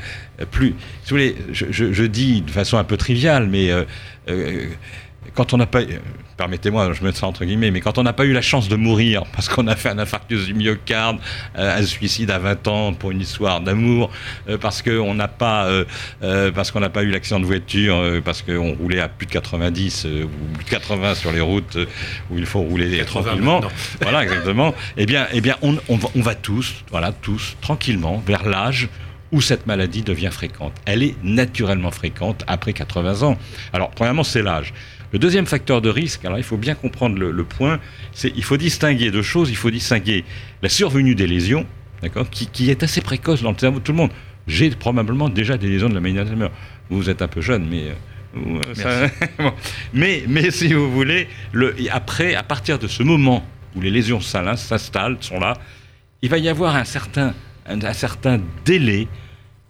plus, 0.52 0.70
si 1.04 1.10
vous 1.10 1.18
voulez, 1.18 1.36
je, 1.52 2.04
dis 2.04 2.42
de 2.42 2.52
façon 2.52 2.78
un 2.78 2.84
peu 2.84 2.98
triviale, 2.98 3.48
mais 3.48 3.72
euh, 3.72 3.86
quand 5.36 5.54
on 5.54 5.58
n'a 5.58 5.66
pas, 5.66 5.82
permettez-moi, 6.38 6.94
je 6.94 7.04
mets 7.04 7.12
ça 7.12 7.28
entre 7.28 7.46
guillemets, 7.46 7.70
mais 7.70 7.82
quand 7.82 7.98
on 7.98 8.04
n'a 8.04 8.14
pas 8.14 8.26
eu 8.26 8.34
la 8.34 8.42
chance 8.42 8.68
de 8.68 8.76
mourir 8.76 9.24
parce 9.34 9.50
qu'on 9.50 9.68
a 9.68 9.76
fait 9.76 9.90
un 9.90 10.00
infarctus 10.00 10.46
du 10.46 10.54
myocarde, 10.54 11.20
euh, 11.58 11.78
un 11.78 11.86
suicide 11.86 12.32
à 12.32 12.40
20 12.40 12.68
ans 12.68 12.94
pour 12.94 13.12
une 13.12 13.22
histoire 13.22 13.62
d'amour, 13.62 14.10
euh, 14.50 14.58
parce 14.58 14.82
qu'on 14.82 15.14
n'a 15.14 15.28
pas, 15.28 15.66
euh, 15.66 16.52
parce 16.52 16.72
qu'on 16.72 16.80
n'a 16.80 16.90
pas 16.90 17.04
eu 17.04 17.12
l'accident 17.12 17.40
de 17.40 17.46
voiture, 17.46 18.22
parce 18.24 18.42
qu'on 18.42 18.74
roulait 18.74 19.02
à 19.02 19.10
plus 19.10 19.28
de 19.28 19.32
90 19.32 20.06
ou 20.06 20.28
plus 20.56 20.66
de 20.66 20.70
80 20.70 21.16
sur 21.16 21.32
les 21.32 21.42
routes 21.42 21.78
où 22.32 22.38
il 22.38 22.46
faut 22.46 22.62
rouler 22.62 23.04
tranquillement. 23.06 23.62
Voilà, 24.02 24.24
exactement. 24.24 24.74
eh 24.98 25.06
bien, 25.06 25.28
eh 25.32 25.42
bien, 25.42 25.56
on, 25.62 25.78
on, 25.90 25.98
va, 25.98 26.10
on 26.16 26.22
va 26.22 26.36
tous, 26.36 26.84
voilà, 26.92 27.12
tous 27.12 27.56
tranquillement 27.62 28.22
vers 28.26 28.48
l'âge 28.48 28.90
où 29.32 29.42
cette 29.42 29.68
maladie 29.68 30.02
devient 30.02 30.30
fréquente. 30.32 30.74
Elle 30.86 31.04
est 31.04 31.16
naturellement 31.24 31.92
fréquente 31.92 32.44
après 32.48 32.74
80 32.74 33.24
ans. 33.24 33.38
Alors, 33.74 33.92
premièrement, 33.92 34.24
c'est 34.24 34.42
l'âge. 34.42 34.74
Le 35.16 35.20
deuxième 35.20 35.46
facteur 35.46 35.82
de 35.82 35.88
risque, 35.88 36.26
alors 36.26 36.38
il 36.40 36.44
faut 36.44 36.58
bien 36.58 36.76
comprendre 36.76 37.18
le, 37.18 37.44
point, 37.46 37.80
c'est 38.12 38.34
il 38.36 38.44
faut 38.44 38.58
distinguer 38.58 39.12
deux 39.12 39.22
choses. 39.22 39.50
Il 39.50 39.56
faut 39.56 39.72
distinguer 39.72 40.26
la 40.62 40.68
survenue 40.68 41.16
des 41.16 41.26
lésions, 41.26 41.66
d'accord, 42.02 42.30
qui, 42.30 42.70
est 42.70 42.84
assez 42.84 43.00
précoce 43.00 43.42
dans 43.42 43.52
le 43.52 43.58
cerveau 43.58 43.80
de 43.80 43.84
tout 43.86 43.94
le 43.94 43.98
monde. 43.98 44.12
J'ai 44.46 44.70
probablement 44.72 45.30
déjà 45.30 45.58
des 45.58 45.70
lésions 45.70 45.88
de 45.88 45.94
la 45.94 46.02
maladie 46.02 46.18
d'Alzheimer. 46.18 46.50
Vous 46.90 47.10
êtes 47.10 47.22
un 47.22 47.30
peu 47.30 47.40
jeune, 47.40 47.66
mais 47.66 47.94
euh, 48.36 49.08
mais, 49.94 50.26
mais 50.28 50.52
si 50.52 50.74
vous 50.74 50.92
voulez, 50.92 51.30
le, 51.54 51.74
après, 51.92 52.36
à 52.36 52.44
partir 52.44 52.78
de 52.78 52.88
ce 52.88 53.02
moment 53.02 53.48
où 53.74 53.80
les 53.80 53.92
lésions 53.92 54.20
s'installent, 54.20 55.16
sont 55.22 55.40
là, 55.40 55.54
il 56.24 56.30
va 56.30 56.40
y 56.40 56.50
avoir 56.50 56.76
un 56.76 56.84
certain, 56.84 57.34
un 57.68 57.94
certain 57.94 58.42
délai 58.66 59.08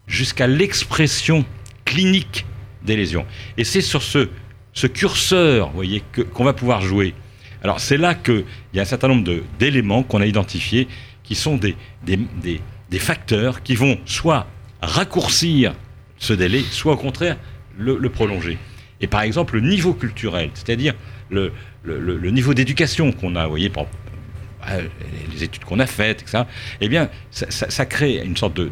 jusqu'à 0.07 0.47
l'expression 0.47 1.45
clinique 1.85 2.47
des 2.83 2.95
lésions. 2.95 3.27
Et 3.57 3.63
c'est 3.63 3.81
sur 3.81 4.01
ce 4.01 4.27
ce 4.75 4.87
curseur, 4.87 5.69
vous 5.69 5.75
voyez, 5.75 6.03
qu'on 6.33 6.43
va 6.43 6.53
pouvoir 6.53 6.81
jouer. 6.81 7.15
Alors 7.63 7.79
c'est 7.79 7.97
là 7.97 8.13
qu'il 8.13 8.43
y 8.73 8.79
a 8.79 8.83
un 8.83 8.85
certain 8.85 9.07
nombre 9.07 9.41
d'éléments 9.57 10.03
qu'on 10.03 10.21
a 10.21 10.25
identifiés 10.27 10.87
qui 11.23 11.33
sont 11.33 11.55
des, 11.55 11.75
des, 12.03 12.99
facteurs 12.99 13.63
qui 13.63 13.75
vont 13.75 13.97
soit 14.05 14.47
raccourcir 14.81 15.73
ce 16.17 16.33
délai, 16.33 16.61
soit 16.61 16.93
au 16.93 16.97
contraire 16.97 17.37
le, 17.77 17.97
prolonger. 18.09 18.57
Et 19.01 19.07
par 19.07 19.21
exemple, 19.21 19.55
le 19.55 19.61
niveau 19.67 19.93
culturel, 19.93 20.51
c'est-à-dire 20.53 20.93
le, 21.29 21.51
le, 21.83 22.31
niveau 22.31 22.53
d'éducation 22.53 23.11
qu'on 23.11 23.35
a, 23.35 23.45
vous 23.45 23.49
voyez, 23.49 23.71
euh, 24.69 24.87
les 25.33 25.43
études 25.43 25.63
qu'on 25.63 25.79
a 25.79 25.87
faites, 25.87 26.21
etc., 26.21 26.43
eh 26.81 26.87
bien, 26.87 27.09
ça, 27.31 27.85
crée 27.85 28.21
une 28.23 28.37
sorte 28.37 28.55
de, 28.55 28.69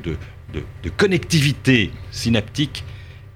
de 0.53 0.89
connectivité 0.95 1.91
synaptique 2.11 2.83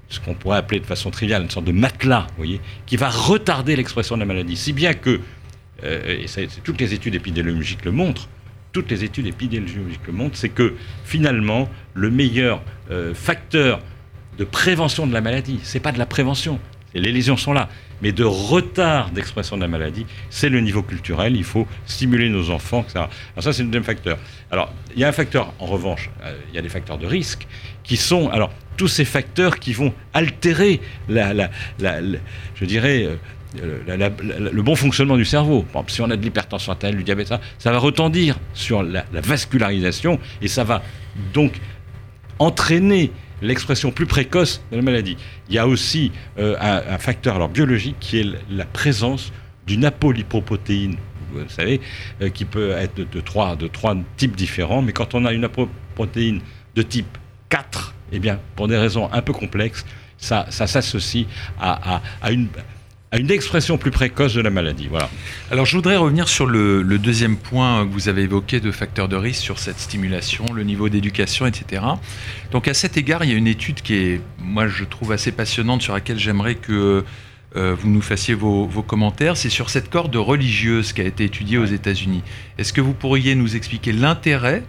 ce 0.10 0.20
qu'on 0.20 0.34
pourrait 0.34 0.58
appeler 0.58 0.80
de 0.80 0.86
façon 0.86 1.12
triviale 1.12 1.44
une 1.44 1.50
sorte 1.50 1.66
de 1.66 1.72
matelas, 1.72 2.28
voyez, 2.38 2.62
qui 2.86 2.98
va 2.98 3.10
retarder 3.10 3.76
l'expression 3.76 4.16
de 4.16 4.22
la 4.22 4.26
maladie. 4.26 4.56
Si 4.56 4.74
bien 4.74 4.94
que, 4.94 5.20
euh, 5.84 6.24
et 6.24 6.48
toutes 6.64 6.80
les 6.80 6.94
études 6.94 7.16
épidémiologiques 7.16 7.86
le 7.86 7.92
montrent, 7.92 8.30
toutes 8.72 8.90
les 8.92 9.04
études 9.04 9.28
épidémiologiques 9.28 10.06
le 10.08 10.14
montrent, 10.14 10.38
c'est 10.38 10.50
que 10.50 10.76
finalement, 11.04 11.70
le 11.94 12.10
meilleur 12.10 12.62
euh, 12.92 13.14
facteur 13.14 13.80
de 14.38 14.44
prévention 14.44 15.08
de 15.08 15.14
la 15.14 15.22
maladie, 15.22 15.60
c'est 15.64 15.80
pas 15.80 15.92
de 15.92 15.98
la 15.98 16.06
prévention, 16.06 16.60
les 16.94 17.12
lésions 17.12 17.38
sont 17.38 17.54
là, 17.54 17.70
mais 18.02 18.12
de 18.12 18.24
retard 18.24 19.12
d'expression 19.12 19.56
de 19.56 19.62
la 19.62 19.68
maladie, 19.68 20.06
c'est 20.30 20.50
le 20.50 20.60
niveau 20.62 20.84
culturel. 20.84 21.36
Il 21.36 21.44
faut 21.44 21.68
stimuler 21.86 22.30
nos 22.30 22.50
enfants, 22.50 22.82
etc. 22.82 23.06
Alors 23.34 23.44
ça, 23.44 23.54
c'est 23.54 23.64
le 23.64 23.70
deuxième 23.70 23.84
facteur. 23.84 24.18
Alors, 24.52 24.72
il 24.94 25.00
y 25.02 25.04
a 25.04 25.08
un 25.08 25.14
facteur, 25.14 25.54
en 25.60 25.66
revanche, 25.66 26.10
euh, 26.24 26.38
il 26.50 26.56
y 26.56 26.60
a 26.60 26.62
des 26.62 26.70
facteurs 26.70 26.98
de 26.98 27.06
risque 27.06 27.48
qui 27.84 27.98
sont, 27.98 28.30
alors, 28.30 28.52
tous 28.77 28.88
ces 28.88 29.05
facteurs 29.05 29.60
qui 29.60 29.74
vont 29.74 29.93
altérer 30.13 30.79
la, 31.10 31.50
je 32.55 32.65
dirais, 32.65 33.03
euh, 33.05 33.15
le 34.51 34.62
bon 34.62 34.75
fonctionnement 34.75 35.17
du 35.17 35.25
cerveau. 35.25 35.65
si 35.88 36.01
on 36.01 36.10
a 36.10 36.15
de 36.15 36.22
l'hypertension 36.22 36.72
artérielle, 36.72 36.98
du 36.98 37.03
diabète, 37.03 37.34
ça, 37.57 37.72
va 37.72 37.77
retendir 37.79 38.39
sur 38.53 38.84
la, 38.84 39.05
vascularisation 39.13 40.19
et 40.41 40.48
ça 40.48 40.63
va 40.63 40.84
donc 41.34 41.53
entraîner 42.39 43.12
l'expression 43.41 43.91
plus 43.91 44.05
précoce 44.05 44.62
de 44.72 44.77
la 44.77 44.81
maladie. 44.81 45.17
Il 45.50 45.55
y 45.55 45.60
a 45.60 45.67
aussi 45.67 46.12
euh, 46.38 46.55
un, 46.60 46.98
facteur 46.98 47.36
alors, 47.36 47.50
biologique 47.50 47.96
qui 48.00 48.19
est 48.19 48.27
la 48.50 48.65
présence 48.65 49.31
d'une 49.65 49.86
apolipoprotéine, 49.86 50.98
vous 51.31 51.41
savez, 51.50 51.81
euh, 52.22 52.29
qui 52.29 52.46
peut 52.46 52.72
être 52.72 53.10
de, 53.10 53.22
trois, 53.22 53.55
de 53.55 53.67
trois 53.67 53.96
types 54.17 54.36
différents, 54.36 54.81
mais 54.81 54.91
quand 54.91 55.15
on 55.15 55.25
a 55.25 55.34
une 55.34 55.46
apolipoprotéine 55.46 56.41
de 56.75 56.81
type 56.81 57.17
4, 57.50 57.96
eh 58.12 58.20
bien, 58.20 58.40
pour 58.56 58.68
des 58.68 58.78
raisons 58.78 59.10
un 59.12 59.22
peu 59.22 59.34
complexes, 59.34 59.86
ça, 60.18 60.48
s'associe 60.50 61.26
à, 61.60 62.02
à, 62.22 62.32
une, 62.32 62.48
à 63.12 63.18
une 63.18 63.32
expression 63.32 63.78
plus 63.78 63.92
précoce 63.92 64.34
de 64.34 64.42
la 64.42 64.50
maladie. 64.50 64.88
Voilà. 64.90 65.10
Alors 65.52 65.66
je 65.66 65.76
voudrais 65.76 65.96
revenir 65.96 66.28
sur 66.28 66.46
le, 66.46 66.84
deuxième 66.98 67.38
point 67.38 67.86
que 67.86 67.92
vous 67.92 68.10
avez 68.10 68.24
évoqué 68.24 68.60
de 68.60 68.72
facteurs 68.72 69.08
de 69.08 69.16
risque 69.16 69.42
sur 69.42 69.60
cette 69.60 69.80
stimulation, 69.80 70.46
le 70.54 70.64
niveau 70.64 70.90
d'éducation, 70.90 71.46
etc. 71.46 71.84
Donc 72.52 72.68
à 72.68 72.74
cet 72.74 72.98
égard, 72.98 73.24
il 73.24 73.32
y 73.32 73.34
a 73.34 73.38
une 73.38 73.48
étude 73.48 73.82
qui 73.82 73.96
est, 73.96 74.22
moi 74.40 74.68
je 74.68 74.84
trouve 74.84 75.12
assez 75.12 75.32
passionnante, 75.32 75.82
sur 75.82 75.94
laquelle 75.94 76.20
j'aimerais 76.20 76.56
que 76.56 77.06
euh, 77.56 77.76
vous 77.80 77.90
nous 77.90 78.02
fassiez 78.02 78.34
vos, 78.34 78.66
vos 78.66 78.84
commentaires. 78.84 79.38
C'est 79.38 79.50
sur 79.50 79.70
cette 79.70 79.90
corde 79.90 80.16
religieuse 80.16 80.92
qui 80.92 81.02
a 81.02 81.06
été 81.06 81.24
étudiée 81.24 81.58
aux 81.58 81.66
États-Unis. 81.66 82.24
Est-ce 82.58 82.74
que 82.74 82.82
vous 82.82 82.94
pourriez 82.94 83.36
nous 83.36 83.56
expliquer 83.56 83.94
l'intérêt 83.94 84.64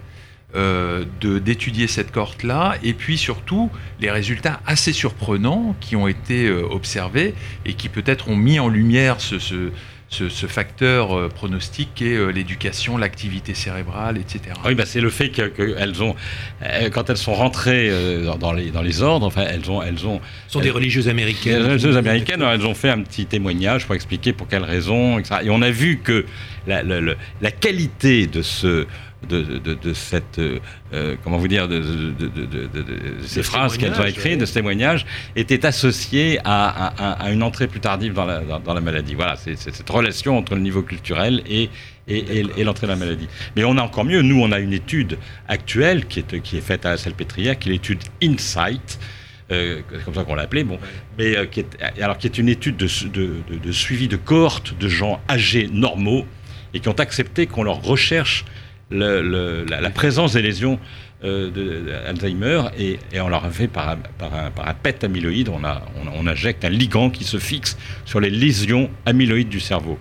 euh, 0.55 1.05
d'étudier 1.21 1.85
cette 1.85 2.11
cohorte-là, 2.11 2.77
et 2.81 2.95
puis 2.95 3.19
surtout 3.19 3.69
les 3.99 4.09
résultats 4.09 4.61
assez 4.65 4.93
surprenants 4.93 5.75
qui 5.79 5.95
ont 5.95 6.07
été 6.07 6.47
euh, 6.47 6.63
observés 6.71 7.35
et 7.67 7.73
qui 7.73 7.87
peut-être 7.87 8.29
ont 8.29 8.35
mis 8.35 8.59
en 8.59 8.67
lumière 8.67 9.21
ce, 9.21 9.37
ce, 9.37 10.47
facteur 10.47 11.15
euh, 11.15 11.29
pronostic 11.29 11.89
qui 11.93 12.07
est 12.07 12.31
l'éducation, 12.31 12.97
l'activité 12.97 13.53
cérébrale, 13.53 14.17
etc. 14.17 14.55
Oui, 14.65 14.73
bah 14.73 14.87
c'est 14.87 15.01
le 15.01 15.11
fait 15.11 15.29
qu'elles 15.29 16.01
ont, 16.01 16.15
quand 16.93 17.11
elles 17.11 17.17
sont 17.17 17.35
rentrées 17.35 17.91
dans, 18.39 18.51
les, 18.51 18.71
dans 18.71 18.81
les 18.81 19.03
ordres, 19.03 19.27
enfin, 19.27 19.45
elles 19.47 19.69
ont, 19.69 19.83
elles 19.83 20.07
ont. 20.07 20.19
sont 20.47 20.61
des 20.61 20.71
religieuses 20.71 21.09
américaines. 21.09 21.61
Des 21.61 21.67
religieuses 21.67 21.97
américaines, 21.97 22.41
elles 22.41 22.65
ont 22.65 22.73
fait 22.73 22.89
un 22.89 23.03
petit 23.03 23.27
témoignage 23.27 23.85
pour 23.85 23.93
expliquer 23.93 24.33
pour 24.33 24.47
quelles 24.47 24.63
raisons, 24.63 25.19
etc. 25.19 25.41
Et 25.43 25.51
on 25.51 25.61
a 25.61 25.69
vu 25.69 25.99
que 26.03 26.25
la, 26.65 26.81
la 26.83 27.51
qualité 27.51 28.25
de 28.25 28.41
ce 28.41 28.87
de, 29.27 29.93
cette, 29.93 30.39
euh, 30.39 30.59
euh, 30.93 31.15
comment 31.23 31.37
vous 31.37 31.47
dire, 31.47 31.67
de, 31.67 31.81
ces 33.25 33.43
phrases 33.43 33.77
qu'elles 33.77 33.99
ont 33.99 34.05
écrites, 34.05 34.39
de 34.39 34.45
ce 34.45 34.53
témoignage, 34.53 35.05
était 35.35 35.65
associée 35.65 36.39
à, 36.43 37.29
une 37.31 37.43
entrée 37.43 37.67
plus 37.67 37.79
tardive 37.79 38.13
dans 38.13 38.25
la, 38.25 38.41
dans, 38.41 38.73
la 38.73 38.81
maladie. 38.81 39.15
Voilà, 39.15 39.35
c'est 39.35 39.57
cette 39.57 39.89
relation 39.89 40.37
entre 40.37 40.55
le 40.55 40.61
niveau 40.61 40.81
culturel 40.81 41.43
et, 41.47 41.69
et, 42.07 42.63
l'entrée 42.63 42.87
dans 42.87 42.93
la 42.93 42.99
maladie. 42.99 43.27
Mais 43.55 43.63
on 43.63 43.77
a 43.77 43.81
encore 43.81 44.05
mieux, 44.05 44.21
nous, 44.21 44.41
on 44.41 44.51
a 44.51 44.59
une 44.59 44.73
étude 44.73 45.17
actuelle 45.47 46.05
qui 46.05 46.19
est, 46.19 46.41
qui 46.41 46.57
est 46.57 46.61
faite 46.61 46.85
à 46.85 46.91
la 46.91 46.97
Salpêtrière, 46.97 47.57
qui 47.59 47.69
est 47.69 47.73
l'étude 47.73 48.01
InSight. 48.23 48.99
Euh, 49.51 49.81
comme 50.05 50.13
ça 50.13 50.23
qu'on 50.23 50.35
l'a 50.35 50.43
appelée, 50.43 50.63
bon, 50.63 50.77
mais 51.17 51.47
qui 51.47 51.61
est, 51.61 51.81
alors 51.99 52.19
qui 52.19 52.27
est 52.27 52.37
une 52.37 52.49
étude 52.49 52.77
de, 52.77 52.87
de, 53.49 53.71
suivi 53.71 54.07
de 54.07 54.15
cohortes 54.15 54.77
de 54.77 54.87
gens 54.87 55.19
âgés 55.27 55.67
normaux 55.73 56.27
et 56.75 56.79
qui 56.79 56.87
ont 56.87 56.99
accepté 56.99 57.47
qu'on 57.47 57.63
leur 57.63 57.81
recherche 57.81 58.45
la, 58.91 59.89
présence 59.89 60.33
des 60.33 60.41
lésions 60.41 60.79
euh, 61.23 61.49
d'Alzheimer 62.05 62.63
et, 62.77 62.97
on 63.19 63.29
leur 63.29 63.51
fait 63.51 63.67
par, 63.67 63.89
un, 63.89 63.97
par 64.51 64.75
amyloïde, 65.03 65.49
on, 65.49 65.61
on, 65.63 66.27
injecte 66.27 66.65
un 66.65 66.69
ligand 66.69 67.09
qui 67.09 67.23
se 67.23 67.37
fixe 67.37 67.77
sur 68.05 68.19
les 68.19 68.29
lésions 68.29 68.89
amyloïdes 69.05 69.49
du 69.49 69.59
cerveau. 69.59 69.97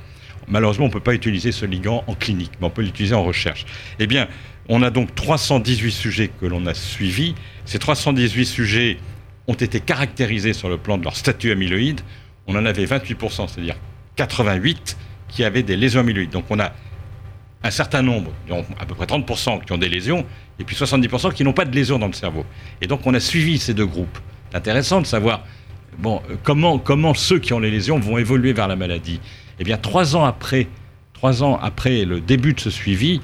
Malheureusement, 0.46 0.86
on 0.86 0.88
ne 0.88 0.92
peut 0.92 1.00
pas 1.00 1.14
utiliser 1.14 1.52
ce 1.52 1.66
ligand 1.66 2.04
en 2.06 2.14
clinique, 2.14 2.52
mais 2.60 2.66
on 2.66 2.70
peut 2.70 2.82
l'utiliser 2.82 3.14
en 3.14 3.22
recherche. 3.24 3.66
Eh 3.98 4.06
bien, 4.06 4.28
on 4.68 4.82
a 4.82 4.90
donc 4.90 5.14
318 5.14 5.90
sujets 5.90 6.30
que 6.40 6.46
l'on 6.46 6.64
a 6.66 6.74
suivis. 6.74 7.34
Ces 7.66 7.78
318 7.78 8.46
sujets 8.46 8.98
ont 9.46 9.54
été 9.54 9.80
caractérisés 9.80 10.52
sur 10.52 10.68
le 10.68 10.78
plan 10.78 10.96
de 10.96 11.04
leur 11.04 11.16
statut 11.16 11.50
amyloïde. 11.50 12.00
On 12.46 12.56
en 12.56 12.64
avait 12.64 12.84
28%, 12.84 13.48
c'est-à-dire 13.48 13.76
88 14.16 14.96
qui 15.28 15.44
avaient 15.44 15.62
des 15.62 15.76
lésions 15.76 16.00
amyloïdes. 16.00 16.30
Donc 16.30 16.44
on 16.50 16.58
a 16.58 16.72
un 17.62 17.70
certain 17.70 18.02
nombre, 18.02 18.32
à 18.78 18.86
peu 18.86 18.94
près 18.94 19.06
30% 19.06 19.64
qui 19.64 19.72
ont 19.72 19.78
des 19.78 19.88
lésions, 19.88 20.24
et 20.58 20.64
puis 20.64 20.76
70% 20.76 21.32
qui 21.34 21.44
n'ont 21.44 21.52
pas 21.52 21.64
de 21.64 21.74
lésions 21.74 21.98
dans 21.98 22.06
le 22.06 22.12
cerveau. 22.12 22.44
Et 22.80 22.86
donc 22.86 23.00
on 23.06 23.14
a 23.14 23.20
suivi 23.20 23.58
ces 23.58 23.74
deux 23.74 23.86
groupes. 23.86 24.18
C'est 24.50 24.56
intéressant 24.56 25.00
de 25.00 25.06
savoir 25.06 25.44
bon, 25.98 26.22
euh, 26.30 26.36
comment, 26.42 26.78
comment 26.78 27.14
ceux 27.14 27.38
qui 27.38 27.52
ont 27.52 27.58
les 27.58 27.70
lésions 27.70 27.98
vont 27.98 28.18
évoluer 28.18 28.52
vers 28.52 28.68
la 28.68 28.76
maladie. 28.76 29.20
Eh 29.58 29.64
bien, 29.64 29.76
trois 29.76 30.16
ans 30.16 30.24
après, 30.24 30.68
trois 31.12 31.42
ans 31.42 31.58
après 31.60 32.04
le 32.04 32.20
début 32.20 32.54
de 32.54 32.60
ce 32.60 32.70
suivi, 32.70 33.20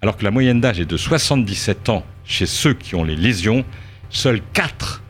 alors 0.00 0.16
que 0.16 0.24
la 0.24 0.30
moyenne 0.30 0.60
d'âge 0.60 0.80
est 0.80 0.86
de 0.86 0.96
77 0.96 1.88
ans 1.90 2.04
chez 2.24 2.46
ceux 2.46 2.74
qui 2.74 2.94
ont 2.94 3.04
les 3.04 3.16
lésions, 3.16 3.64
seuls 4.10 4.40
4, 4.52 5.02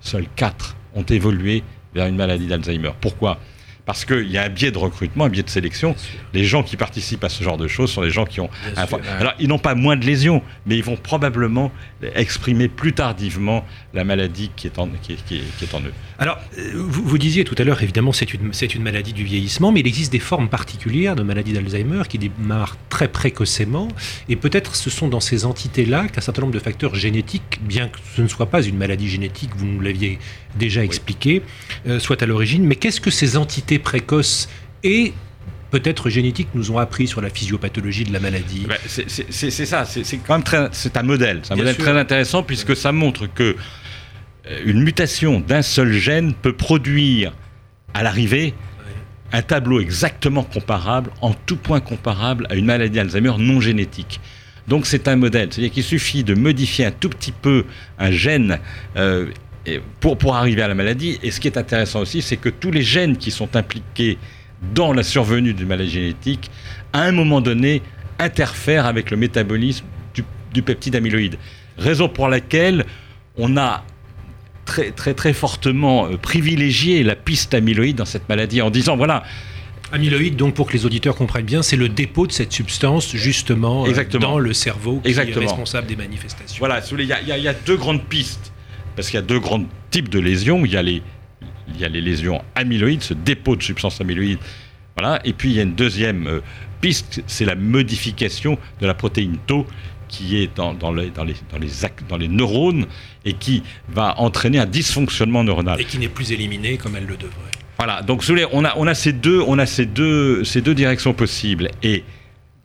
seuls 0.00 0.26
4 0.36 0.76
ont 0.94 1.02
évolué 1.02 1.62
vers 1.94 2.06
une 2.06 2.16
maladie 2.16 2.46
d'Alzheimer. 2.46 2.92
Pourquoi? 3.00 3.38
Parce 3.84 4.04
qu'il 4.04 4.30
y 4.30 4.38
a 4.38 4.44
un 4.44 4.48
biais 4.48 4.70
de 4.70 4.78
recrutement, 4.78 5.24
un 5.24 5.28
biais 5.28 5.42
de 5.42 5.50
sélection. 5.50 5.96
Les 6.34 6.44
gens 6.44 6.62
qui 6.62 6.76
participent 6.76 7.24
à 7.24 7.28
ce 7.28 7.42
genre 7.42 7.56
de 7.56 7.66
choses 7.66 7.90
sont 7.90 8.02
des 8.02 8.10
gens 8.10 8.24
qui 8.24 8.40
ont... 8.40 8.48
Alors, 8.76 9.34
ils 9.40 9.48
n'ont 9.48 9.58
pas 9.58 9.74
moins 9.74 9.96
de 9.96 10.04
lésions, 10.04 10.42
mais 10.66 10.76
ils 10.76 10.84
vont 10.84 10.96
probablement 10.96 11.72
exprimer 12.14 12.68
plus 12.68 12.92
tardivement 12.92 13.64
la 13.94 14.04
maladie 14.04 14.50
qui 14.54 14.66
est 14.66 14.78
en, 14.78 14.88
qui 15.02 15.12
est, 15.12 15.74
en 15.74 15.80
eux. 15.80 15.92
Alors, 16.18 16.38
euh, 16.58 16.72
vous, 16.74 17.02
vous, 17.02 17.18
disiez 17.18 17.44
tout 17.44 17.54
à 17.58 17.64
l'heure, 17.64 17.82
évidemment, 17.82 18.12
c'est 18.12 18.32
une, 18.32 18.52
c'est 18.52 18.74
une 18.74 18.82
maladie 18.82 19.12
du 19.12 19.24
vieillissement, 19.24 19.72
mais 19.72 19.80
il 19.80 19.86
existe 19.86 20.12
des 20.12 20.20
formes 20.20 20.48
particulières 20.48 21.16
de 21.16 21.22
maladie 21.22 21.52
d'Alzheimer 21.52 22.02
qui 22.08 22.18
démarrent 22.18 22.76
très 22.88 23.08
précocement, 23.08 23.88
et 24.28 24.36
peut-être 24.36 24.76
ce 24.76 24.90
sont 24.90 25.08
dans 25.08 25.20
ces 25.20 25.44
entités-là 25.44 26.08
qu'un 26.08 26.20
certain 26.20 26.42
nombre 26.42 26.54
de 26.54 26.58
facteurs 26.58 26.94
génétiques, 26.94 27.60
bien 27.62 27.88
que 27.88 27.98
ce 28.16 28.22
ne 28.22 28.28
soit 28.28 28.46
pas 28.46 28.62
une 28.62 28.76
maladie 28.76 29.08
génétique, 29.08 29.50
vous 29.56 29.66
nous 29.66 29.80
l'aviez 29.80 30.18
déjà 30.56 30.84
expliqué, 30.84 31.42
euh, 31.86 31.98
soient 31.98 32.22
à 32.22 32.26
l'origine. 32.26 32.64
Mais 32.64 32.76
qu'est-ce 32.76 33.00
que 33.00 33.10
ces 33.10 33.36
entités 33.36 33.71
précoces 33.78 34.48
et 34.82 35.12
peut-être 35.70 36.10
génétiques 36.10 36.48
nous 36.54 36.70
ont 36.70 36.78
appris 36.78 37.06
sur 37.06 37.20
la 37.20 37.30
physiopathologie 37.30 38.04
de 38.04 38.12
la 38.12 38.20
maladie. 38.20 38.66
Bah, 38.68 38.76
C'est 38.86 39.50
ça, 39.50 39.84
c'est 39.84 40.18
quand 40.18 40.34
même 40.34 40.42
très, 40.42 40.68
c'est 40.72 40.96
un 40.96 41.02
modèle, 41.02 41.40
c'est 41.42 41.54
un 41.54 41.56
modèle 41.56 41.76
très 41.76 41.96
intéressant 41.98 42.42
puisque 42.42 42.76
ça 42.76 42.92
montre 42.92 43.26
que 43.26 43.56
euh, 44.46 44.60
une 44.64 44.82
mutation 44.82 45.40
d'un 45.40 45.62
seul 45.62 45.92
gène 45.92 46.34
peut 46.34 46.52
produire 46.52 47.32
à 47.94 48.02
l'arrivée 48.02 48.54
un 49.32 49.42
tableau 49.42 49.80
exactement 49.80 50.42
comparable, 50.42 51.10
en 51.22 51.32
tout 51.32 51.56
point 51.56 51.80
comparable 51.80 52.46
à 52.50 52.54
une 52.54 52.66
maladie 52.66 52.98
Alzheimer 52.98 53.32
non 53.38 53.60
génétique. 53.60 54.20
Donc 54.68 54.86
c'est 54.86 55.08
un 55.08 55.16
modèle, 55.16 55.48
c'est-à-dire 55.50 55.72
qu'il 55.72 55.82
suffit 55.82 56.22
de 56.22 56.34
modifier 56.34 56.84
un 56.84 56.90
tout 56.90 57.08
petit 57.08 57.32
peu 57.32 57.64
un 57.98 58.10
gène 58.10 58.58
euh, 58.96 59.30
pour, 60.00 60.18
pour 60.18 60.36
arriver 60.36 60.62
à 60.62 60.68
la 60.68 60.74
maladie. 60.74 61.18
Et 61.22 61.30
ce 61.30 61.40
qui 61.40 61.48
est 61.48 61.56
intéressant 61.56 62.00
aussi, 62.00 62.22
c'est 62.22 62.36
que 62.36 62.48
tous 62.48 62.70
les 62.70 62.82
gènes 62.82 63.16
qui 63.16 63.30
sont 63.30 63.56
impliqués 63.56 64.18
dans 64.74 64.92
la 64.92 65.02
survenue 65.02 65.54
d'une 65.54 65.68
maladie 65.68 65.90
génétique, 65.90 66.50
à 66.92 67.02
un 67.02 67.12
moment 67.12 67.40
donné, 67.40 67.82
interfèrent 68.18 68.86
avec 68.86 69.10
le 69.10 69.16
métabolisme 69.16 69.84
du, 70.52 70.62
peptide 70.62 70.96
amyloïde. 70.96 71.38
Raison 71.78 72.08
pour 72.10 72.28
laquelle 72.28 72.84
on 73.36 73.56
a 73.56 73.84
très, 74.66 74.90
très, 74.90 75.14
très 75.14 75.32
fortement 75.32 76.06
euh, 76.06 76.18
privilégié 76.18 77.02
la 77.02 77.16
piste 77.16 77.54
amyloïde 77.54 77.96
dans 77.96 78.04
cette 78.04 78.28
maladie 78.28 78.60
en 78.60 78.70
disant 78.70 78.96
voilà. 78.96 79.22
Amyloïde, 79.92 80.36
donc 80.36 80.54
pour 80.54 80.68
que 80.68 80.72
les 80.72 80.86
auditeurs 80.86 81.14
comprennent 81.14 81.44
bien, 81.44 81.62
c'est 81.62 81.76
le 81.76 81.88
dépôt 81.88 82.26
de 82.26 82.32
cette 82.32 82.52
substance 82.52 83.14
justement 83.14 83.86
euh, 83.86 84.04
dans 84.18 84.38
le 84.38 84.52
cerveau 84.54 85.00
qui 85.04 85.10
est 85.10 85.38
responsable 85.38 85.86
des 85.86 85.96
manifestations. 85.96 86.58
Voilà, 86.58 86.80
il 86.92 87.00
y, 87.00 87.42
y, 87.42 87.48
a 87.48 87.52
deux 87.52 87.76
grandes 87.76 88.02
pistes, 88.02 88.52
parce 88.96 89.08
qu'il 89.08 89.16
y 89.16 89.22
a 89.22 89.26
deux 89.26 89.40
grands 89.40 89.64
types 89.90 90.08
de 90.08 90.18
lésions. 90.18 90.64
Il 90.64 90.72
y 90.72 90.76
a 90.76 90.82
les 90.82 91.02
il 91.68 91.80
y 91.80 91.84
a 91.84 91.88
les 91.88 92.00
lésions 92.00 92.42
amyloïdes, 92.54 93.02
ce 93.02 93.14
dépôt 93.14 93.56
de 93.56 93.62
substances 93.62 94.00
amyloïdes. 94.00 94.38
Voilà. 94.96 95.20
Et 95.24 95.32
puis 95.32 95.50
il 95.50 95.56
y 95.56 95.60
a 95.60 95.62
une 95.62 95.74
deuxième 95.74 96.26
euh, 96.26 96.40
piste, 96.80 97.22
c'est 97.26 97.44
la 97.44 97.54
modification 97.54 98.58
de 98.80 98.86
la 98.86 98.94
protéine 98.94 99.38
Tau 99.46 99.66
qui 100.08 100.36
est 100.36 100.54
dans, 100.54 100.72
les, 100.92 101.08
dans, 101.10 101.24
les, 101.24 101.34
dans, 101.50 101.58
les, 101.58 101.70
dans 102.08 102.16
les 102.18 102.28
neurones 102.28 102.84
et 103.24 103.32
qui 103.32 103.62
va 103.88 104.18
entraîner 104.20 104.58
un 104.58 104.66
dysfonctionnement 104.66 105.42
neuronal. 105.42 105.80
Et 105.80 105.86
qui 105.86 105.98
n'est 105.98 106.08
plus 106.08 106.32
éliminé 106.32 106.76
comme 106.76 106.96
elle 106.96 107.06
le 107.06 107.16
devrait. 107.16 107.50
Voilà, 107.78 108.02
donc 108.02 108.22
on 108.52 108.64
a, 108.64 108.74
on 108.76 108.86
a, 108.86 108.94
ces, 108.94 109.14
deux, 109.14 109.40
on 109.46 109.58
a 109.58 109.64
ces, 109.64 109.86
deux, 109.86 110.44
ces 110.44 110.60
deux 110.60 110.74
directions 110.74 111.14
possibles. 111.14 111.70
Et 111.82 112.04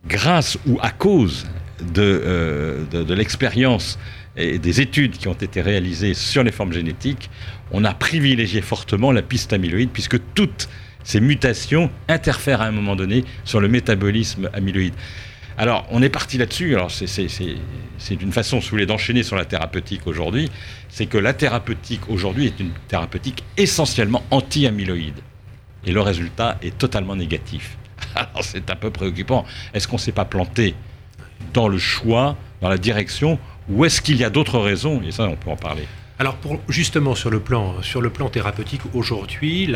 grâce 0.06 0.58
ou 0.66 0.78
à 0.82 0.90
cause 0.90 1.46
de, 1.80 2.02
euh, 2.02 2.84
de, 2.90 3.02
de 3.02 3.14
l'expérience 3.14 3.98
et 4.38 4.58
des 4.58 4.80
études 4.80 5.18
qui 5.18 5.28
ont 5.28 5.34
été 5.34 5.60
réalisées 5.60 6.14
sur 6.14 6.44
les 6.44 6.52
formes 6.52 6.72
génétiques, 6.72 7.28
on 7.72 7.84
a 7.84 7.92
privilégié 7.92 8.62
fortement 8.62 9.12
la 9.12 9.22
piste 9.22 9.52
amyloïde, 9.52 9.90
puisque 9.92 10.18
toutes 10.34 10.68
ces 11.02 11.20
mutations 11.20 11.90
interfèrent 12.08 12.62
à 12.62 12.66
un 12.66 12.70
moment 12.70 12.96
donné 12.96 13.24
sur 13.44 13.60
le 13.60 13.68
métabolisme 13.68 14.48
amyloïde. 14.52 14.94
Alors, 15.56 15.86
on 15.90 16.02
est 16.02 16.08
parti 16.08 16.38
là-dessus. 16.38 16.76
Alors, 16.76 16.90
c'est 16.92 18.16
d'une 18.16 18.30
façon, 18.30 18.60
si 18.60 18.66
vous 18.66 18.70
voulez, 18.70 18.86
d'enchaîner 18.86 19.24
sur 19.24 19.34
la 19.34 19.44
thérapeutique 19.44 20.06
aujourd'hui. 20.06 20.48
C'est 20.88 21.06
que 21.06 21.18
la 21.18 21.32
thérapeutique 21.32 22.08
aujourd'hui 22.08 22.46
est 22.46 22.60
une 22.60 22.70
thérapeutique 22.86 23.42
essentiellement 23.56 24.22
anti-amyloïde. 24.30 25.18
Et 25.84 25.90
le 25.90 26.00
résultat 26.00 26.58
est 26.62 26.78
totalement 26.78 27.16
négatif. 27.16 27.76
Alors, 28.14 28.44
c'est 28.44 28.70
un 28.70 28.76
peu 28.76 28.90
préoccupant. 28.90 29.44
Est-ce 29.74 29.88
qu'on 29.88 29.96
ne 29.96 30.00
s'est 30.00 30.12
pas 30.12 30.24
planté 30.24 30.76
dans 31.52 31.66
le 31.66 31.78
choix, 31.78 32.36
dans 32.60 32.68
la 32.68 32.78
direction, 32.78 33.38
ou 33.70 33.84
est-ce 33.84 34.00
qu'il 34.00 34.16
y 34.16 34.24
a 34.24 34.30
d'autres 34.30 34.58
raisons 34.58 35.00
Et 35.06 35.12
ça, 35.12 35.24
on 35.24 35.36
peut 35.36 35.50
en 35.50 35.56
parler. 35.56 35.84
Alors 36.18 36.36
justement 36.68 37.14
sur 37.14 37.30
le 37.30 37.38
plan, 37.38 37.80
sur 37.82 38.00
le 38.00 38.10
plan 38.10 38.28
thérapeutique, 38.28 38.80
aujourd'hui, 38.92 39.72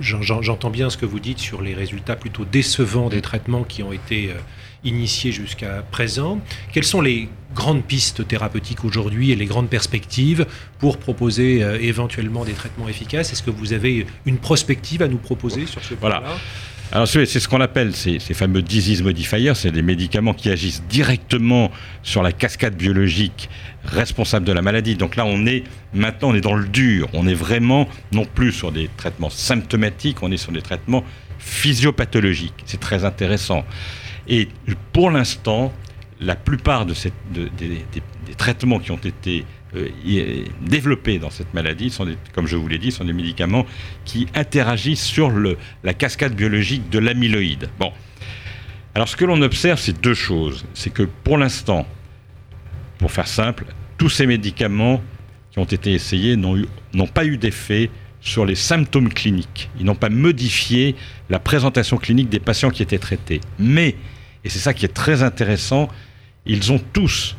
j'entends 0.00 0.70
bien 0.70 0.90
ce 0.90 0.98
que 0.98 1.06
vous 1.06 1.20
dites 1.20 1.38
sur 1.38 1.62
les 1.62 1.74
résultats 1.74 2.16
plutôt 2.16 2.44
décevants 2.44 3.08
des 3.08 3.22
traitements 3.22 3.64
qui 3.64 3.82
ont 3.82 3.92
été 3.92 4.30
initiés 4.84 5.32
jusqu'à 5.32 5.82
présent. 5.90 6.40
Quelles 6.72 6.84
sont 6.84 7.00
les 7.00 7.28
grandes 7.54 7.84
pistes 7.84 8.26
thérapeutiques 8.26 8.84
aujourd'hui 8.84 9.30
et 9.30 9.36
les 9.36 9.46
grandes 9.46 9.68
perspectives 9.68 10.46
pour 10.78 10.98
proposer 10.98 11.62
euh, 11.62 11.78
éventuellement 11.80 12.44
des 12.44 12.52
traitements 12.52 12.88
efficaces? 12.88 13.32
Est-ce 13.32 13.42
que 13.42 13.50
vous 13.50 13.72
avez 13.72 14.06
une 14.26 14.38
prospective 14.38 15.02
à 15.02 15.08
nous 15.08 15.18
proposer 15.18 15.66
sur 15.66 15.82
ce 15.82 15.94
point-là? 15.94 16.20
Voilà. 16.20 16.36
Alors 16.92 17.08
c'est 17.08 17.26
ce 17.26 17.48
qu'on 17.48 17.60
appelle 17.60 17.96
ces, 17.96 18.20
fameux 18.20 18.62
disease 18.62 19.02
modifiers, 19.02 19.54
c'est 19.54 19.72
des 19.72 19.82
médicaments 19.82 20.34
qui 20.34 20.50
agissent 20.50 20.82
directement 20.88 21.72
sur 22.02 22.22
la 22.22 22.30
cascade 22.30 22.76
biologique 22.76 23.48
responsable 23.84 24.46
de 24.46 24.52
la 24.52 24.62
maladie. 24.62 24.94
Donc 24.94 25.16
là, 25.16 25.24
on 25.24 25.46
est 25.46 25.64
maintenant, 25.92 26.28
on 26.28 26.34
est 26.34 26.40
dans 26.40 26.54
le 26.54 26.68
dur. 26.68 27.08
On 27.12 27.26
est 27.26 27.34
vraiment 27.34 27.88
non 28.12 28.26
plus 28.26 28.52
sur 28.52 28.70
des 28.70 28.88
traitements 28.96 29.30
symptomatiques, 29.30 30.22
on 30.22 30.30
est 30.30 30.36
sur 30.36 30.52
des 30.52 30.62
traitements 30.62 31.02
physiopathologiques. 31.38 32.62
C'est 32.66 32.80
très 32.80 33.04
intéressant. 33.04 33.64
Et 34.28 34.48
pour 34.92 35.10
l'instant, 35.10 35.72
la 36.20 36.36
plupart 36.36 36.86
de, 36.86 36.94
des, 37.32 37.84
traitements 38.36 38.78
qui 38.78 38.90
ont 38.90 38.96
été 38.96 39.44
euh, 39.76 39.88
développés 40.62 41.18
dans 41.18 41.30
cette 41.30 41.52
maladie, 41.54 41.90
sont 41.90 42.06
comme 42.32 42.46
je 42.46 42.56
vous 42.56 42.68
l'ai 42.68 42.78
dit, 42.78 42.92
sont 42.92 43.04
des 43.04 43.12
médicaments 43.12 43.66
qui 44.04 44.26
interagissent 44.34 45.04
sur 45.04 45.32
la 45.82 45.94
cascade 45.94 46.34
biologique 46.34 46.88
de 46.90 46.98
l'amyloïde. 46.98 47.68
Bon. 47.78 47.92
Alors 48.94 49.08
ce 49.08 49.16
que 49.16 49.24
l'on 49.24 49.42
observe, 49.42 49.78
c'est 49.78 50.00
deux 50.00 50.14
choses. 50.14 50.64
C'est 50.74 50.92
que 50.92 51.02
pour 51.02 51.36
l'instant, 51.36 51.86
pour 52.98 53.10
faire 53.10 53.26
simple, 53.26 53.66
tous 53.98 54.08
ces 54.08 54.26
médicaments 54.26 55.02
qui 55.50 55.58
ont 55.58 55.64
été 55.64 55.92
essayés 55.92 56.36
n'ont 56.36 57.06
pas 57.12 57.24
eu 57.24 57.36
d'effet 57.36 57.90
sur 58.24 58.46
les 58.46 58.54
symptômes 58.54 59.12
cliniques. 59.12 59.70
Ils 59.78 59.84
n'ont 59.84 59.94
pas 59.94 60.08
modifié 60.08 60.96
la 61.28 61.38
présentation 61.38 61.98
clinique 61.98 62.30
des 62.30 62.40
patients 62.40 62.70
qui 62.70 62.82
étaient 62.82 62.98
traités. 62.98 63.40
Mais, 63.58 63.94
et 64.42 64.48
c'est 64.48 64.58
ça 64.58 64.72
qui 64.72 64.86
est 64.86 64.94
très 64.94 65.22
intéressant, 65.22 65.88
ils 66.46 66.72
ont 66.72 66.80
tous 66.92 67.36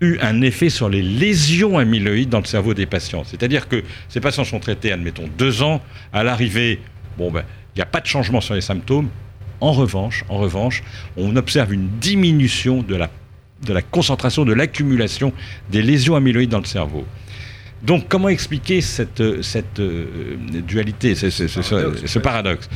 eu 0.00 0.18
un 0.20 0.42
effet 0.42 0.68
sur 0.68 0.88
les 0.88 1.02
lésions 1.02 1.78
amyloïdes 1.78 2.28
dans 2.28 2.38
le 2.38 2.44
cerveau 2.44 2.74
des 2.74 2.86
patients. 2.86 3.24
C'est-à-dire 3.24 3.68
que 3.68 3.82
ces 4.08 4.20
patients 4.20 4.44
sont 4.44 4.60
traités, 4.60 4.92
admettons, 4.92 5.28
deux 5.38 5.62
ans. 5.62 5.80
À 6.12 6.22
l'arrivée, 6.22 6.80
bon, 7.16 7.32
ben, 7.32 7.42
il 7.74 7.78
n'y 7.78 7.82
a 7.82 7.86
pas 7.86 8.00
de 8.00 8.06
changement 8.06 8.40
sur 8.40 8.54
les 8.54 8.60
symptômes. 8.60 9.08
En 9.60 9.72
revanche, 9.72 10.24
on 11.16 11.34
observe 11.36 11.72
une 11.72 11.88
diminution 11.98 12.82
de 12.82 12.94
la 12.94 13.82
concentration, 13.82 14.44
de 14.44 14.52
l'accumulation 14.52 15.32
des 15.70 15.82
lésions 15.82 16.14
amyloïdes 16.14 16.50
dans 16.50 16.60
le 16.60 16.64
cerveau. 16.64 17.04
Donc, 17.82 18.08
comment 18.08 18.28
expliquer 18.28 18.80
cette, 18.80 19.42
cette 19.42 19.78
euh, 19.78 20.36
dualité, 20.66 21.14
ce, 21.14 21.30
ce 21.30 22.18
paradoxe? 22.18 22.68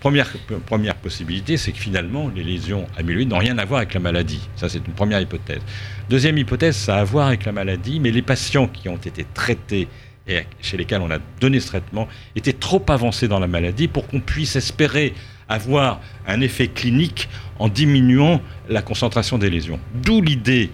Première, 0.00 0.30
première 0.64 0.94
possibilité, 0.94 1.58
c'est 1.58 1.72
que 1.72 1.78
finalement, 1.78 2.30
les 2.34 2.42
lésions 2.42 2.86
amyloïdes 2.96 3.28
n'ont 3.28 3.38
rien 3.38 3.58
à 3.58 3.66
voir 3.66 3.78
avec 3.78 3.92
la 3.92 4.00
maladie. 4.00 4.40
Ça, 4.56 4.68
c'est 4.70 4.86
une 4.86 4.94
première 4.94 5.20
hypothèse. 5.20 5.60
Deuxième 6.08 6.38
hypothèse, 6.38 6.76
ça 6.76 6.96
a 6.96 7.00
à 7.00 7.04
voir 7.04 7.26
avec 7.26 7.44
la 7.44 7.52
maladie, 7.52 8.00
mais 8.00 8.10
les 8.10 8.22
patients 8.22 8.66
qui 8.66 8.88
ont 8.88 8.96
été 8.96 9.26
traités 9.34 9.88
et 10.26 10.44
chez 10.60 10.76
lesquels 10.76 11.00
on 11.00 11.10
a 11.10 11.18
donné 11.40 11.60
ce 11.60 11.66
traitement 11.66 12.08
étaient 12.36 12.52
trop 12.52 12.84
avancés 12.88 13.28
dans 13.28 13.40
la 13.40 13.46
maladie 13.46 13.88
pour 13.88 14.06
qu'on 14.06 14.20
puisse 14.20 14.56
espérer 14.56 15.12
avoir 15.48 16.00
un 16.26 16.40
effet 16.40 16.68
clinique 16.68 17.28
en 17.58 17.68
diminuant 17.68 18.40
la 18.68 18.80
concentration 18.80 19.38
des 19.38 19.50
lésions. 19.50 19.80
D'où 19.94 20.22
l'idée 20.22 20.70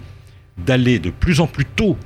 d'aller 0.57 0.99
de 0.99 1.09
plus 1.09 1.39
en 1.39 1.47
plus 1.47 1.65
tôt 1.65 1.97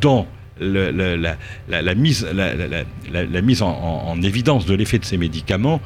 dans 0.00 0.26
la, 0.60 1.94
mise, 1.94 2.26
la, 2.26 3.42
mise 3.42 3.62
en 3.62 4.20
évidence 4.22 4.66
de 4.66 4.74
l'effet 4.74 4.98
de 4.98 5.04
ces 5.04 5.16
médicaments 5.16 5.80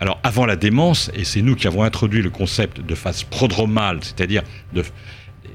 alors 0.00 0.20
avant 0.22 0.44
la 0.44 0.56
démence, 0.56 1.10
et 1.14 1.24
c'est 1.24 1.42
nous 1.42 1.56
qui 1.56 1.66
avons 1.66 1.82
introduit 1.82 2.22
le 2.22 2.30
concept 2.30 2.80
de 2.80 2.94
phase 2.94 3.22
prodromale, 3.24 4.00
c'est-à-dire 4.02 4.42
de, 4.74 4.84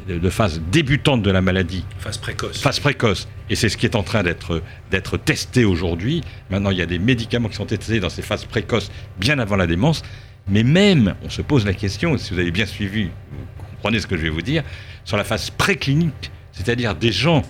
de, 0.08 0.30
phase 0.30 0.62
débutante 0.72 1.22
de 1.22 1.30
la 1.30 1.42
maladie. 1.42 1.86
Phase 2.00 2.18
précoce. 2.18 2.60
Phase 2.60 2.80
précoce. 2.80 3.28
Et 3.50 3.56
c'est 3.56 3.70
ce 3.70 3.78
qui 3.78 3.86
est 3.86 3.96
en 3.96 4.04
train 4.04 4.24
d'être, 4.24 4.64
d'être 4.90 5.18
testé 5.18 5.64
aujourd'hui. 5.64 6.22
Maintenant, 6.50 6.72
il 6.72 6.78
y 6.78 6.82
a 6.82 6.88
des 6.88 6.98
médicaments 6.98 7.50
qui 7.50 7.56
sont 7.56 7.66
testés 7.66 8.00
dans 8.00 8.10
ces 8.10 8.24
phases 8.24 8.46
précoces 8.46 8.92
bien 9.20 9.38
avant 9.38 9.58
la 9.58 9.68
démence. 9.68 10.02
Mais 10.48 10.64
même, 10.64 11.14
on 11.24 11.30
se 11.30 11.44
pose 11.44 11.66
la 11.66 11.74
question, 11.74 12.18
si 12.18 12.34
vous 12.34 12.40
avez 12.40 12.52
bien 12.52 12.66
suivi, 12.66 13.06
vous 13.32 13.66
comprenez 13.76 14.00
ce 14.00 14.08
que 14.08 14.18
je 14.18 14.24
vais 14.24 14.30
vous 14.30 14.42
dire, 14.42 14.64
sur 15.06 15.18
la 15.18 15.24
phase 15.24 15.52
préclinique, 15.52 16.32
c'est-à-dire 16.52 16.96
des 16.96 17.12
gens 17.12 17.44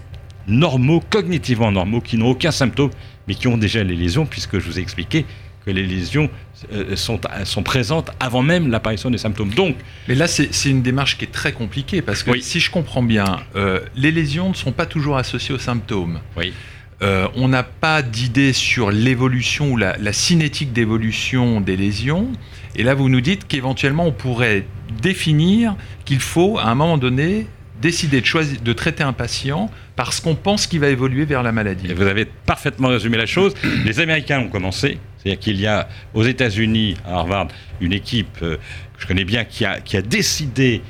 normaux, 0.51 1.01
cognitivement 1.09 1.71
normaux, 1.71 2.01
qui 2.01 2.17
n'ont 2.17 2.29
aucun 2.29 2.51
symptôme, 2.51 2.91
mais 3.27 3.35
qui 3.35 3.47
ont 3.47 3.57
déjà 3.57 3.83
les 3.83 3.95
lésions, 3.95 4.25
puisque 4.25 4.59
je 4.59 4.65
vous 4.65 4.77
ai 4.77 4.81
expliqué 4.81 5.25
que 5.65 5.71
les 5.71 5.85
lésions 5.85 6.29
euh, 6.73 6.95
sont, 6.95 7.19
sont 7.43 7.63
présentes 7.63 8.09
avant 8.19 8.41
même 8.41 8.69
l'apparition 8.69 9.09
des 9.09 9.17
symptômes. 9.17 9.51
Donc, 9.51 9.75
mais 10.07 10.15
là, 10.15 10.27
c'est 10.27 10.69
une 10.69 10.81
démarche 10.81 11.17
qui 11.17 11.25
est 11.25 11.31
très 11.31 11.53
compliquée 11.53 12.01
parce 12.01 12.23
que 12.23 12.39
si 12.39 12.59
je 12.59 12.71
comprends 12.71 13.03
bien, 13.03 13.39
euh, 13.55 13.79
les 13.95 14.11
lésions 14.11 14.49
ne 14.49 14.55
sont 14.55 14.71
pas 14.71 14.85
toujours 14.85 15.17
associées 15.17 15.53
aux 15.53 15.59
symptômes. 15.59 16.19
Oui. 16.35 16.53
Euh, 17.01 17.27
on 17.35 17.47
n'a 17.47 17.63
pas 17.63 18.03
d'idée 18.03 18.53
sur 18.53 18.91
l'évolution 18.91 19.71
ou 19.71 19.77
la, 19.77 19.97
la 19.97 20.13
cinétique 20.13 20.71
d'évolution 20.71 21.59
des 21.59 21.75
lésions. 21.75 22.27
Et 22.75 22.83
là, 22.83 22.93
vous 22.93 23.09
nous 23.09 23.21
dites 23.21 23.47
qu'éventuellement, 23.47 24.05
on 24.05 24.11
pourrait 24.11 24.65
définir 25.01 25.75
qu'il 26.05 26.19
faut, 26.19 26.59
à 26.59 26.65
un 26.65 26.75
moment 26.75 26.99
donné, 26.99 27.47
décider 27.81 28.21
de, 28.21 28.25
choisir, 28.25 28.61
de 28.61 28.73
traiter 28.73 29.03
un 29.03 29.13
patient 29.13 29.71
parce 30.03 30.19
qu'on 30.19 30.33
pense 30.33 30.65
qu'il 30.65 30.79
va 30.79 30.89
évoluer 30.89 31.25
vers 31.25 31.43
la 31.43 31.51
maladie. 31.51 31.93
vous 31.93 32.07
avez 32.07 32.25
parfaitement 32.25 32.87
résumé 32.87 33.17
la 33.17 33.27
chose. 33.27 33.53
Les 33.85 33.99
Américains 33.99 34.39
ont 34.39 34.47
commencé. 34.47 34.97
C'est-à-dire 35.17 35.39
qu'il 35.39 35.61
y 35.61 35.67
a 35.67 35.87
aux 36.15 36.23
États-Unis, 36.23 36.95
à 37.05 37.19
Harvard, 37.19 37.49
une 37.81 37.93
équipe 37.93 38.39
euh, 38.41 38.55
que 38.55 39.01
je 39.03 39.05
connais 39.05 39.25
bien 39.25 39.43
qui 39.43 39.63
a, 39.63 39.79
qui 39.79 39.97
a 39.97 40.01
décidé 40.01 40.81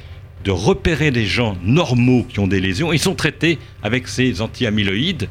de 0.45 0.51
repérer 0.51 1.11
des 1.11 1.25
gens 1.25 1.57
normaux 1.61 2.23
qui 2.23 2.39
ont 2.39 2.47
des 2.47 2.61
lésions. 2.61 2.93
Ils 2.93 3.01
sont 3.01 3.13
traités 3.13 3.59
avec 3.83 4.07
ces 4.07 4.41
anti-amyloïdes. 4.41 5.27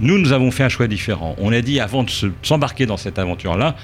Nous, 0.00 0.18
nous 0.18 0.32
avons 0.32 0.50
fait 0.50 0.64
un 0.64 0.68
choix 0.68 0.88
différent. 0.88 1.36
On 1.38 1.52
a 1.52 1.60
dit, 1.60 1.78
avant 1.78 2.02
de 2.02 2.10
s'embarquer 2.42 2.84
dans 2.84 2.96
cette 2.96 3.20
aventure-là, 3.20 3.76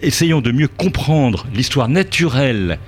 essayons 0.00 0.40
de 0.40 0.52
mieux 0.52 0.68
comprendre 0.68 1.44
l'histoire 1.52 1.88
naturelle 1.88 2.78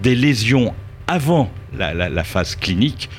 des 0.00 0.14
lésions 0.14 0.72
avant 1.08 1.50
la 1.76 2.22
phase 2.22 2.54
clinique 2.54 3.10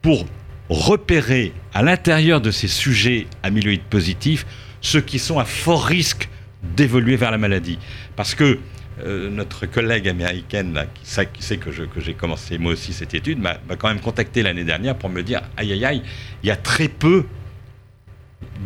pour 0.00 0.24
repérer 0.68 1.52
à 1.72 1.82
l'intérieur 1.82 2.40
de 2.40 2.50
ces 2.50 2.68
sujets 2.68 3.26
amyloïdes 3.42 3.82
positifs 3.82 4.46
ceux 4.80 5.00
qui 5.00 5.18
sont 5.18 5.38
à 5.38 5.44
fort 5.44 5.84
risque 5.84 6.28
d'évoluer 6.62 7.16
vers 7.16 7.30
la 7.30 7.38
maladie. 7.38 7.78
Parce 8.16 8.34
que 8.34 8.58
euh, 9.04 9.28
notre 9.30 9.66
collègue 9.66 10.08
américaine, 10.08 10.86
qui, 11.02 11.10
sait, 11.42 11.56
que, 11.56 11.70
j'ai 11.98 12.14
commencé 12.14 12.58
moi 12.58 12.72
aussi 12.72 12.92
cette 12.92 13.14
étude, 13.14 13.40
m'a 13.40 13.56
quand 13.76 13.88
même 13.88 14.00
contacté 14.00 14.42
l'année 14.42 14.64
dernière 14.64 14.96
pour 14.96 15.10
me 15.10 15.22
dire 15.22 15.42
aïe 15.56 15.72
aïe 15.72 15.84
aïe, 15.84 16.02
il 16.42 16.46
y 16.46 16.52
a 16.52 16.56
très 16.56 16.88
peu 16.88 17.24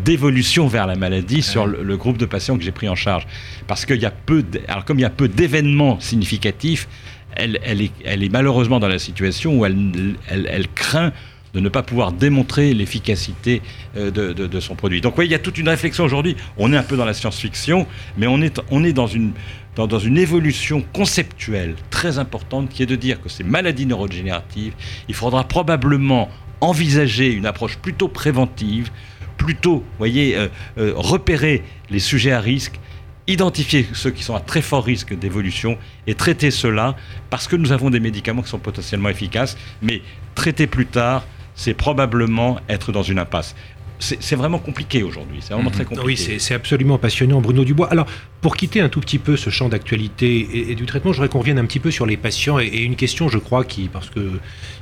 d'évolution 0.04 0.66
vers 0.66 0.86
la 0.86 0.96
maladie 0.96 1.40
sur 1.40 1.66
le, 1.66 1.96
groupe 1.96 2.18
de 2.18 2.26
patients 2.26 2.58
que 2.58 2.64
j'ai 2.64 2.72
pris 2.72 2.88
en 2.88 2.94
charge. 2.94 3.26
Parce 3.66 3.86
qu'il 3.86 4.00
y 4.00 4.06
a 4.06 4.10
peu, 4.10 4.44
alors 4.66 4.84
comme 4.84 4.98
il 4.98 5.02
y 5.02 5.06
a 5.06 5.10
peu 5.10 5.28
d'événements 5.28 5.98
significatifs, 6.00 6.88
elle, 7.34 7.58
est, 7.64 8.32
malheureusement 8.32 8.80
dans 8.80 8.88
la 8.88 8.98
situation 8.98 9.58
où 9.58 9.64
elle 9.64 10.68
craint 10.74 11.12
de 11.58 11.64
ne 11.64 11.68
pas 11.68 11.82
pouvoir 11.82 12.12
démontrer 12.12 12.72
l'efficacité 12.72 13.62
euh, 13.96 14.10
de, 14.10 14.60
son 14.60 14.76
produit. 14.76 15.00
Donc 15.00 15.18
oui, 15.18 15.26
il 15.26 15.32
y 15.32 15.34
a 15.34 15.40
toute 15.40 15.58
une 15.58 15.68
réflexion 15.68 16.04
aujourd'hui. 16.04 16.36
On 16.56 16.72
est 16.72 16.76
un 16.76 16.82
peu 16.84 16.96
dans 16.96 17.04
la 17.04 17.14
science-fiction, 17.14 17.86
mais 18.16 18.28
on 18.28 18.40
est, 18.40 18.60
on 18.70 18.84
est 18.84 18.92
dans, 18.92 19.08
une, 19.08 19.32
dans, 19.74 19.98
une 19.98 20.18
évolution 20.18 20.84
conceptuelle 20.92 21.74
très 21.90 22.18
importante 22.18 22.68
qui 22.68 22.82
est 22.84 22.86
de 22.86 22.94
dire 22.94 23.20
que 23.20 23.28
ces 23.28 23.42
maladies 23.42 23.86
neurodégénératives, 23.86 24.74
il 25.08 25.14
faudra 25.14 25.44
probablement 25.44 26.28
envisager 26.60 27.32
une 27.32 27.46
approche 27.46 27.76
plutôt 27.78 28.08
préventive, 28.08 28.90
plutôt, 29.36 29.84
voyez, 29.98 30.36
euh, 30.36 30.48
euh, 30.78 30.92
repérer 30.94 31.64
les 31.90 32.00
sujets 32.00 32.32
à 32.32 32.40
risque, 32.40 32.78
identifier 33.26 33.86
ceux 33.94 34.10
qui 34.10 34.22
sont 34.22 34.36
à 34.36 34.40
très 34.40 34.62
fort 34.62 34.84
risque 34.84 35.16
d'évolution 35.16 35.76
et 36.06 36.14
traiter 36.14 36.52
cela 36.52 36.96
parce 37.30 37.48
que 37.48 37.56
nous 37.56 37.72
avons 37.72 37.90
des 37.90 38.00
médicaments 38.00 38.42
qui 38.42 38.48
sont 38.48 38.58
potentiellement 38.58 39.08
efficaces, 39.08 39.56
mais 39.82 40.02
traiter 40.36 40.68
plus 40.68 40.86
tard 40.86 41.24
c'est 41.58 41.74
probablement 41.74 42.58
être 42.68 42.92
dans 42.92 43.02
une 43.02 43.18
impasse. 43.18 43.54
C'est 44.00 44.36
vraiment 44.36 44.60
compliqué 44.60 45.02
aujourd'hui, 45.02 45.38
c'est 45.40 45.54
vraiment 45.54 45.72
très 45.72 45.82
mhm. 45.82 45.88
compliqué. 45.88 46.24
Oui, 46.30 46.38
c'est 46.38 46.54
absolument 46.54 46.98
passionnant, 46.98 47.40
Bruno 47.40 47.64
Dubois. 47.64 47.88
Alors, 47.90 48.06
pour 48.40 48.56
quitter 48.56 48.80
un 48.80 48.88
tout 48.88 49.00
petit 49.00 49.18
peu 49.18 49.36
ce 49.36 49.50
champ 49.50 49.68
d'actualité 49.68 50.70
et, 50.70 50.76
du 50.76 50.86
traitement, 50.86 51.10
je 51.10 51.16
voudrais 51.16 51.28
qu'on 51.28 51.40
revienne 51.40 51.58
un 51.58 51.64
petit 51.64 51.80
peu 51.80 51.90
sur 51.90 52.06
les 52.06 52.16
patients. 52.16 52.60
Et, 52.60 52.84
une 52.84 52.94
question, 52.94 53.28
je 53.28 53.38
crois, 53.38 53.64
qui, 53.64 53.88
parce 53.88 54.08
que 54.08 54.38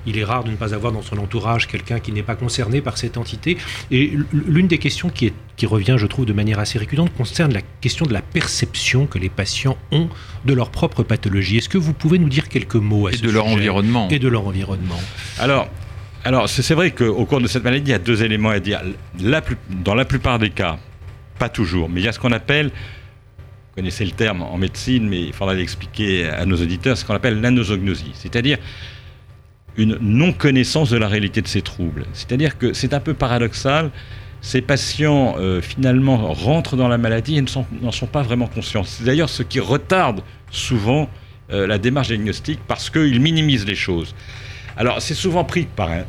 il 0.06 0.18
est 0.18 0.24
rare 0.24 0.44
de 0.44 0.50
ne 0.50 0.56
pas 0.56 0.74
avoir 0.74 0.92
dans 0.92 1.00
son 1.00 1.16
entourage 1.16 1.66
quelqu'un 1.66 1.98
qui 1.98 2.12
n'est 2.12 2.22
pas 2.22 2.34
concerné 2.34 2.82
par 2.82 2.98
cette 2.98 3.16
entité. 3.16 3.56
Et 3.90 4.12
l'une 4.32 4.66
des 4.66 4.76
questions 4.76 5.08
qui, 5.08 5.28
est, 5.28 5.34
qui 5.56 5.64
revient, 5.64 5.96
je 5.96 6.06
trouve, 6.06 6.26
de 6.26 6.34
manière 6.34 6.58
assez 6.58 6.78
récurrente, 6.78 7.10
concerne 7.16 7.54
la 7.54 7.62
question 7.80 8.04
de 8.04 8.12
la 8.12 8.20
perception 8.20 9.06
que 9.06 9.18
les 9.18 9.30
patients 9.30 9.78
ont 9.92 10.10
de 10.44 10.52
leur 10.52 10.68
propre 10.68 11.02
pathologie. 11.04 11.56
Est-ce 11.56 11.70
que 11.70 11.78
vous 11.78 11.94
pouvez 11.94 12.18
nous 12.18 12.28
dire 12.28 12.50
quelques 12.50 12.74
mots 12.74 13.06
à 13.06 13.12
et 13.12 13.16
de 13.16 13.30
leur 13.30 13.46
environnement 13.46 14.08
Et 14.10 14.18
de 14.18 14.28
leur 14.28 14.46
environnement. 14.46 15.00
Alors, 15.38 15.70
alors, 16.26 16.48
c'est 16.48 16.74
vrai 16.74 16.90
qu'au 16.90 17.24
cours 17.24 17.40
de 17.40 17.46
cette 17.46 17.62
maladie, 17.62 17.90
il 17.90 17.92
y 17.92 17.94
a 17.94 18.00
deux 18.00 18.24
éléments 18.24 18.50
à 18.50 18.58
dire. 18.58 18.82
dans 19.84 19.94
la 19.94 20.04
plupart 20.04 20.40
des 20.40 20.50
cas, 20.50 20.76
Pas 21.38 21.48
toujours, 21.48 21.88
mais 21.88 22.00
il 22.00 22.04
y 22.04 22.08
a 22.08 22.12
ce 22.12 22.18
qu'on 22.18 22.32
appelle, 22.32 22.66
vous 22.66 23.76
connaissez 23.76 24.04
le 24.04 24.10
terme 24.10 24.42
en 24.42 24.58
médecine, 24.58 25.08
mais 25.08 25.20
il 25.20 25.32
faudra 25.32 25.54
l'expliquer 25.54 26.28
à 26.28 26.44
nos 26.44 26.56
auditeurs, 26.56 26.98
ce 26.98 27.04
qu'on 27.04 27.14
appelle 27.14 27.40
l'anosognosie, 27.40 28.10
c'est-à-dire 28.14 28.58
une 29.76 29.98
non-connaissance 30.00 30.90
de 30.90 30.96
la 30.96 31.06
réalité 31.06 31.42
de 31.42 31.46
ces 31.46 31.62
troubles. 31.62 32.06
C'est-à-dire 32.12 32.58
que 32.58 32.72
c'est 32.72 32.92
un 32.92 33.00
peu 33.00 33.14
paradoxal, 33.14 33.92
ces 34.40 34.62
patients 34.62 35.36
euh, 35.38 35.60
finalement 35.60 36.32
rentrent 36.32 36.74
dans 36.74 36.88
la 36.88 36.98
maladie 36.98 37.38
et 37.38 37.42
n'en 37.42 37.92
sont, 37.92 38.06
pas 38.06 38.22
vraiment 38.22 38.48
conscients. 38.48 38.82
C'est 38.82 39.04
d'ailleurs 39.04 39.28
ce 39.28 39.44
qui 39.44 39.60
retarde 39.60 40.22
souvent 40.50 41.08
euh, 41.52 41.68
la 41.68 41.78
démarche 41.78 42.08
diagnostique 42.08 42.58
parce 42.66 42.90
qu'ils 42.90 43.20
minimisent 43.20 43.66
les 43.66 43.76
choses. 43.76 44.12
Alors 44.76 45.00
c'est 45.00 45.14
souvent 45.14 45.44
pris 45.44 45.68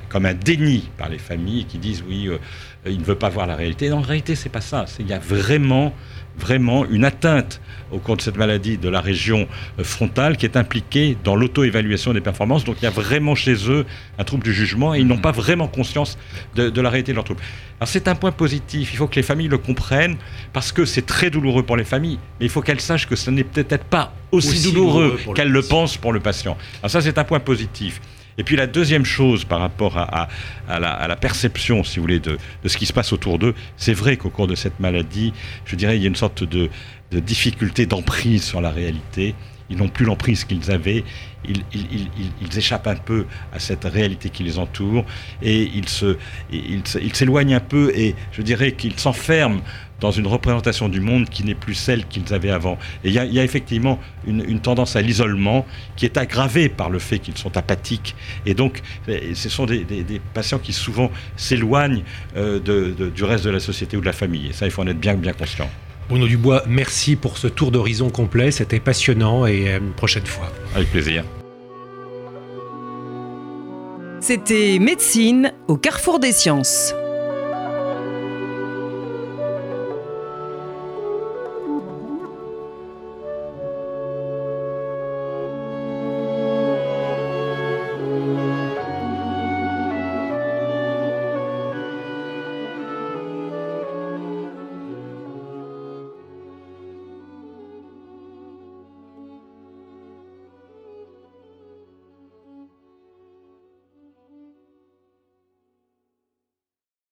comme 0.10 0.26
un 0.26 0.34
déni 0.34 0.90
par 0.98 1.10
les 1.10 1.18
familles 1.18 1.66
qui 1.66 1.78
disent 1.78 2.04
oui, 2.08 2.28
euh, 2.28 2.38
il 2.86 3.00
ne 3.00 3.04
veut 3.04 3.16
pas 3.16 3.30
voir 3.30 3.48
la 3.48 3.56
réalité. 3.56 3.92
en 3.92 4.02
réalité, 4.02 4.36
c'est 4.36 4.50
pas 4.50 4.62
ça. 4.62 4.86
Il 5.00 5.08
y 5.08 5.14
a 5.14 5.20
vraiment 5.20 5.94
vraiment 6.38 6.86
une 6.86 7.04
atteinte 7.04 7.62
au 7.92 8.00
cours 8.00 8.18
de 8.18 8.22
cette 8.22 8.38
maladie 8.38 8.78
de 8.78 8.90
la 8.90 9.02
région 9.02 9.48
euh, 9.80 9.84
frontale 9.84 10.38
qui 10.38 10.46
est 10.46 10.56
impliquée 10.56 11.18
dans 11.24 11.36
l'auto-évaluation 11.36 12.14
des 12.14 12.22
performances. 12.22 12.64
Donc 12.64 12.78
il 12.80 12.84
y 12.84 12.88
a 12.88 12.92
vraiment 12.92 13.36
chez 13.36 13.70
eux 13.70 13.86
un 14.18 14.24
trouble 14.24 14.44
du 14.44 14.54
jugement 14.54 14.94
et 14.94 15.00
ils 15.00 15.08
n'ont 15.08 15.18
pas 15.18 15.32
vraiment 15.32 15.68
conscience 15.68 16.18
de, 16.56 16.82
la 16.82 16.90
réalité 16.90 17.12
de 17.12 17.16
leur 17.16 17.24
trouble. 17.24 17.42
Alors 17.80 17.88
c'est 17.88 18.08
un 18.08 18.16
point 18.16 18.32
positif, 18.32 18.94
il 18.94 18.98
faut 18.98 19.08
que 19.08 19.16
les 19.16 19.24
familles 19.24 19.48
le 19.48 19.58
comprennent 19.58 20.18
parce 20.54 20.72
que 20.72 20.86
c'est 20.86 21.06
très 21.06 21.30
douloureux 21.30 21.64
pour 21.64 21.78
les 21.78 21.84
familles, 21.84 22.20
mais 22.40 22.46
il 22.46 22.50
faut 22.50 22.62
qu'elles 22.62 22.82
sachent 22.82 23.08
que 23.08 23.16
ce 23.16 23.32
n'est 23.32 23.44
peut-être 23.44 23.86
pas 23.86 24.14
aussi, 24.32 24.62
douloureux, 24.62 25.20
qu'elles 25.36 25.52
le 25.52 25.62
pensent 25.62 25.98
pour 25.98 26.14
le 26.14 26.20
patient. 26.20 26.58
Alors 26.82 26.92
ça 26.92 27.02
c'est 27.02 27.18
un 27.18 27.24
point 27.24 27.40
positif. 27.40 28.02
Et 28.38 28.43
puis 28.43 28.56
la 28.56 28.67
deuxième 28.67 29.06
chose 29.06 29.45
par 29.45 29.60
rapport 29.60 29.97
à, 29.97 30.28
la, 30.69 31.15
perception, 31.15 31.84
si 31.84 31.97
vous 31.97 32.04
voulez, 32.04 32.19
de, 32.19 32.38
ce 32.65 32.78
qui 32.78 32.86
se 32.86 32.93
passe 32.93 33.12
autour 33.12 33.39
d'eux, 33.39 33.56
c'est 33.78 33.93
vrai 33.93 34.17
qu'au 34.17 34.30
cours 34.30 34.47
de 34.47 34.56
cette 34.56 34.80
maladie, 34.80 35.34
je 35.65 35.76
dirais, 35.76 35.97
il 35.97 36.02
y 36.02 36.06
a 36.06 36.08
une 36.08 36.15
sorte 36.15 36.43
de, 36.43 36.69
difficulté 37.12 37.86
d'emprise 37.86 38.43
sur 38.43 38.62
la 38.62 38.69
réalité. 38.69 39.34
Ils 39.69 39.78
n'ont 39.78 39.89
plus 39.89 40.06
l'emprise 40.06 40.45
qu'ils 40.45 40.71
avaient. 40.71 41.04
Ils, 41.45 42.58
échappent 42.58 42.88
un 42.88 42.95
peu 42.95 43.26
à 43.54 43.60
cette 43.60 43.86
réalité 43.86 44.30
qui 44.30 44.43
les 44.43 44.60
entoure 44.60 45.06
et 45.41 45.69
ils 45.73 47.13
s'éloignent 47.13 47.56
un 47.56 47.60
peu 47.62 47.91
et 47.95 48.15
je 48.32 48.41
dirais 48.41 48.73
qu'ils 48.73 49.00
s'enferment 49.00 49.62
dans 50.00 50.12
une 50.12 50.28
représentation 50.28 50.90
du 50.90 51.02
monde 51.02 51.30
qui 51.30 51.44
n'est 51.44 51.56
plus 51.56 51.74
celle 51.74 52.06
qu'ils 52.06 52.34
avaient 52.34 52.52
avant. 52.52 52.78
Et 53.04 53.10
il 53.10 53.14
y, 53.14 53.40
a 53.40 53.44
effectivement 53.44 54.00
une, 54.26 54.60
tendance 54.60 54.96
à 54.96 55.02
l'isolement 55.02 55.66
qui 55.96 56.06
est 56.06 56.18
aggravée 56.18 56.70
par 56.70 56.90
le 56.90 57.00
fait 57.00 57.20
qu'ils 57.20 57.38
sont 57.38 57.58
apathiques. 57.58 58.16
Et 58.46 58.54
donc, 58.54 58.82
ce 59.08 59.50
sont 59.50 59.66
des, 59.66 59.86
patients 60.34 60.60
qui 60.60 60.74
souvent 60.74 61.12
s'éloignent 61.36 62.04
euh, 62.36 62.60
du 63.10 63.24
reste 63.24 63.46
de 63.46 63.50
la 63.50 63.60
société 63.60 63.98
ou 63.98 64.02
de 64.02 64.06
la 64.06 64.14
famille. 64.14 64.48
Et 64.48 64.54
ça, 64.54 64.66
il 64.66 64.72
faut 64.72 64.82
en 64.82 64.88
être 64.88 65.00
bien, 65.00 65.16
bien 65.16 65.34
conscient. 65.34 65.70
Bruno 66.10 66.28
Dubois, 66.28 66.64
merci 66.68 67.16
pour 67.16 67.38
ce 67.38 67.48
tour 67.48 67.72
d'horizon 67.72 68.10
complet. 68.10 68.52
C'était 68.52 68.80
passionnant 68.80 69.46
et 69.46 69.74
à 69.74 69.78
une 69.78 69.92
prochaine 69.92 70.26
fois. 70.26 70.52
Avec 70.76 70.90
plaisir. 70.90 71.24
C'était 74.22 74.80
Médecine 74.80 75.54
au 75.68 75.78
carrefour 75.78 76.20
des 76.20 76.32
sciences. 76.32 76.94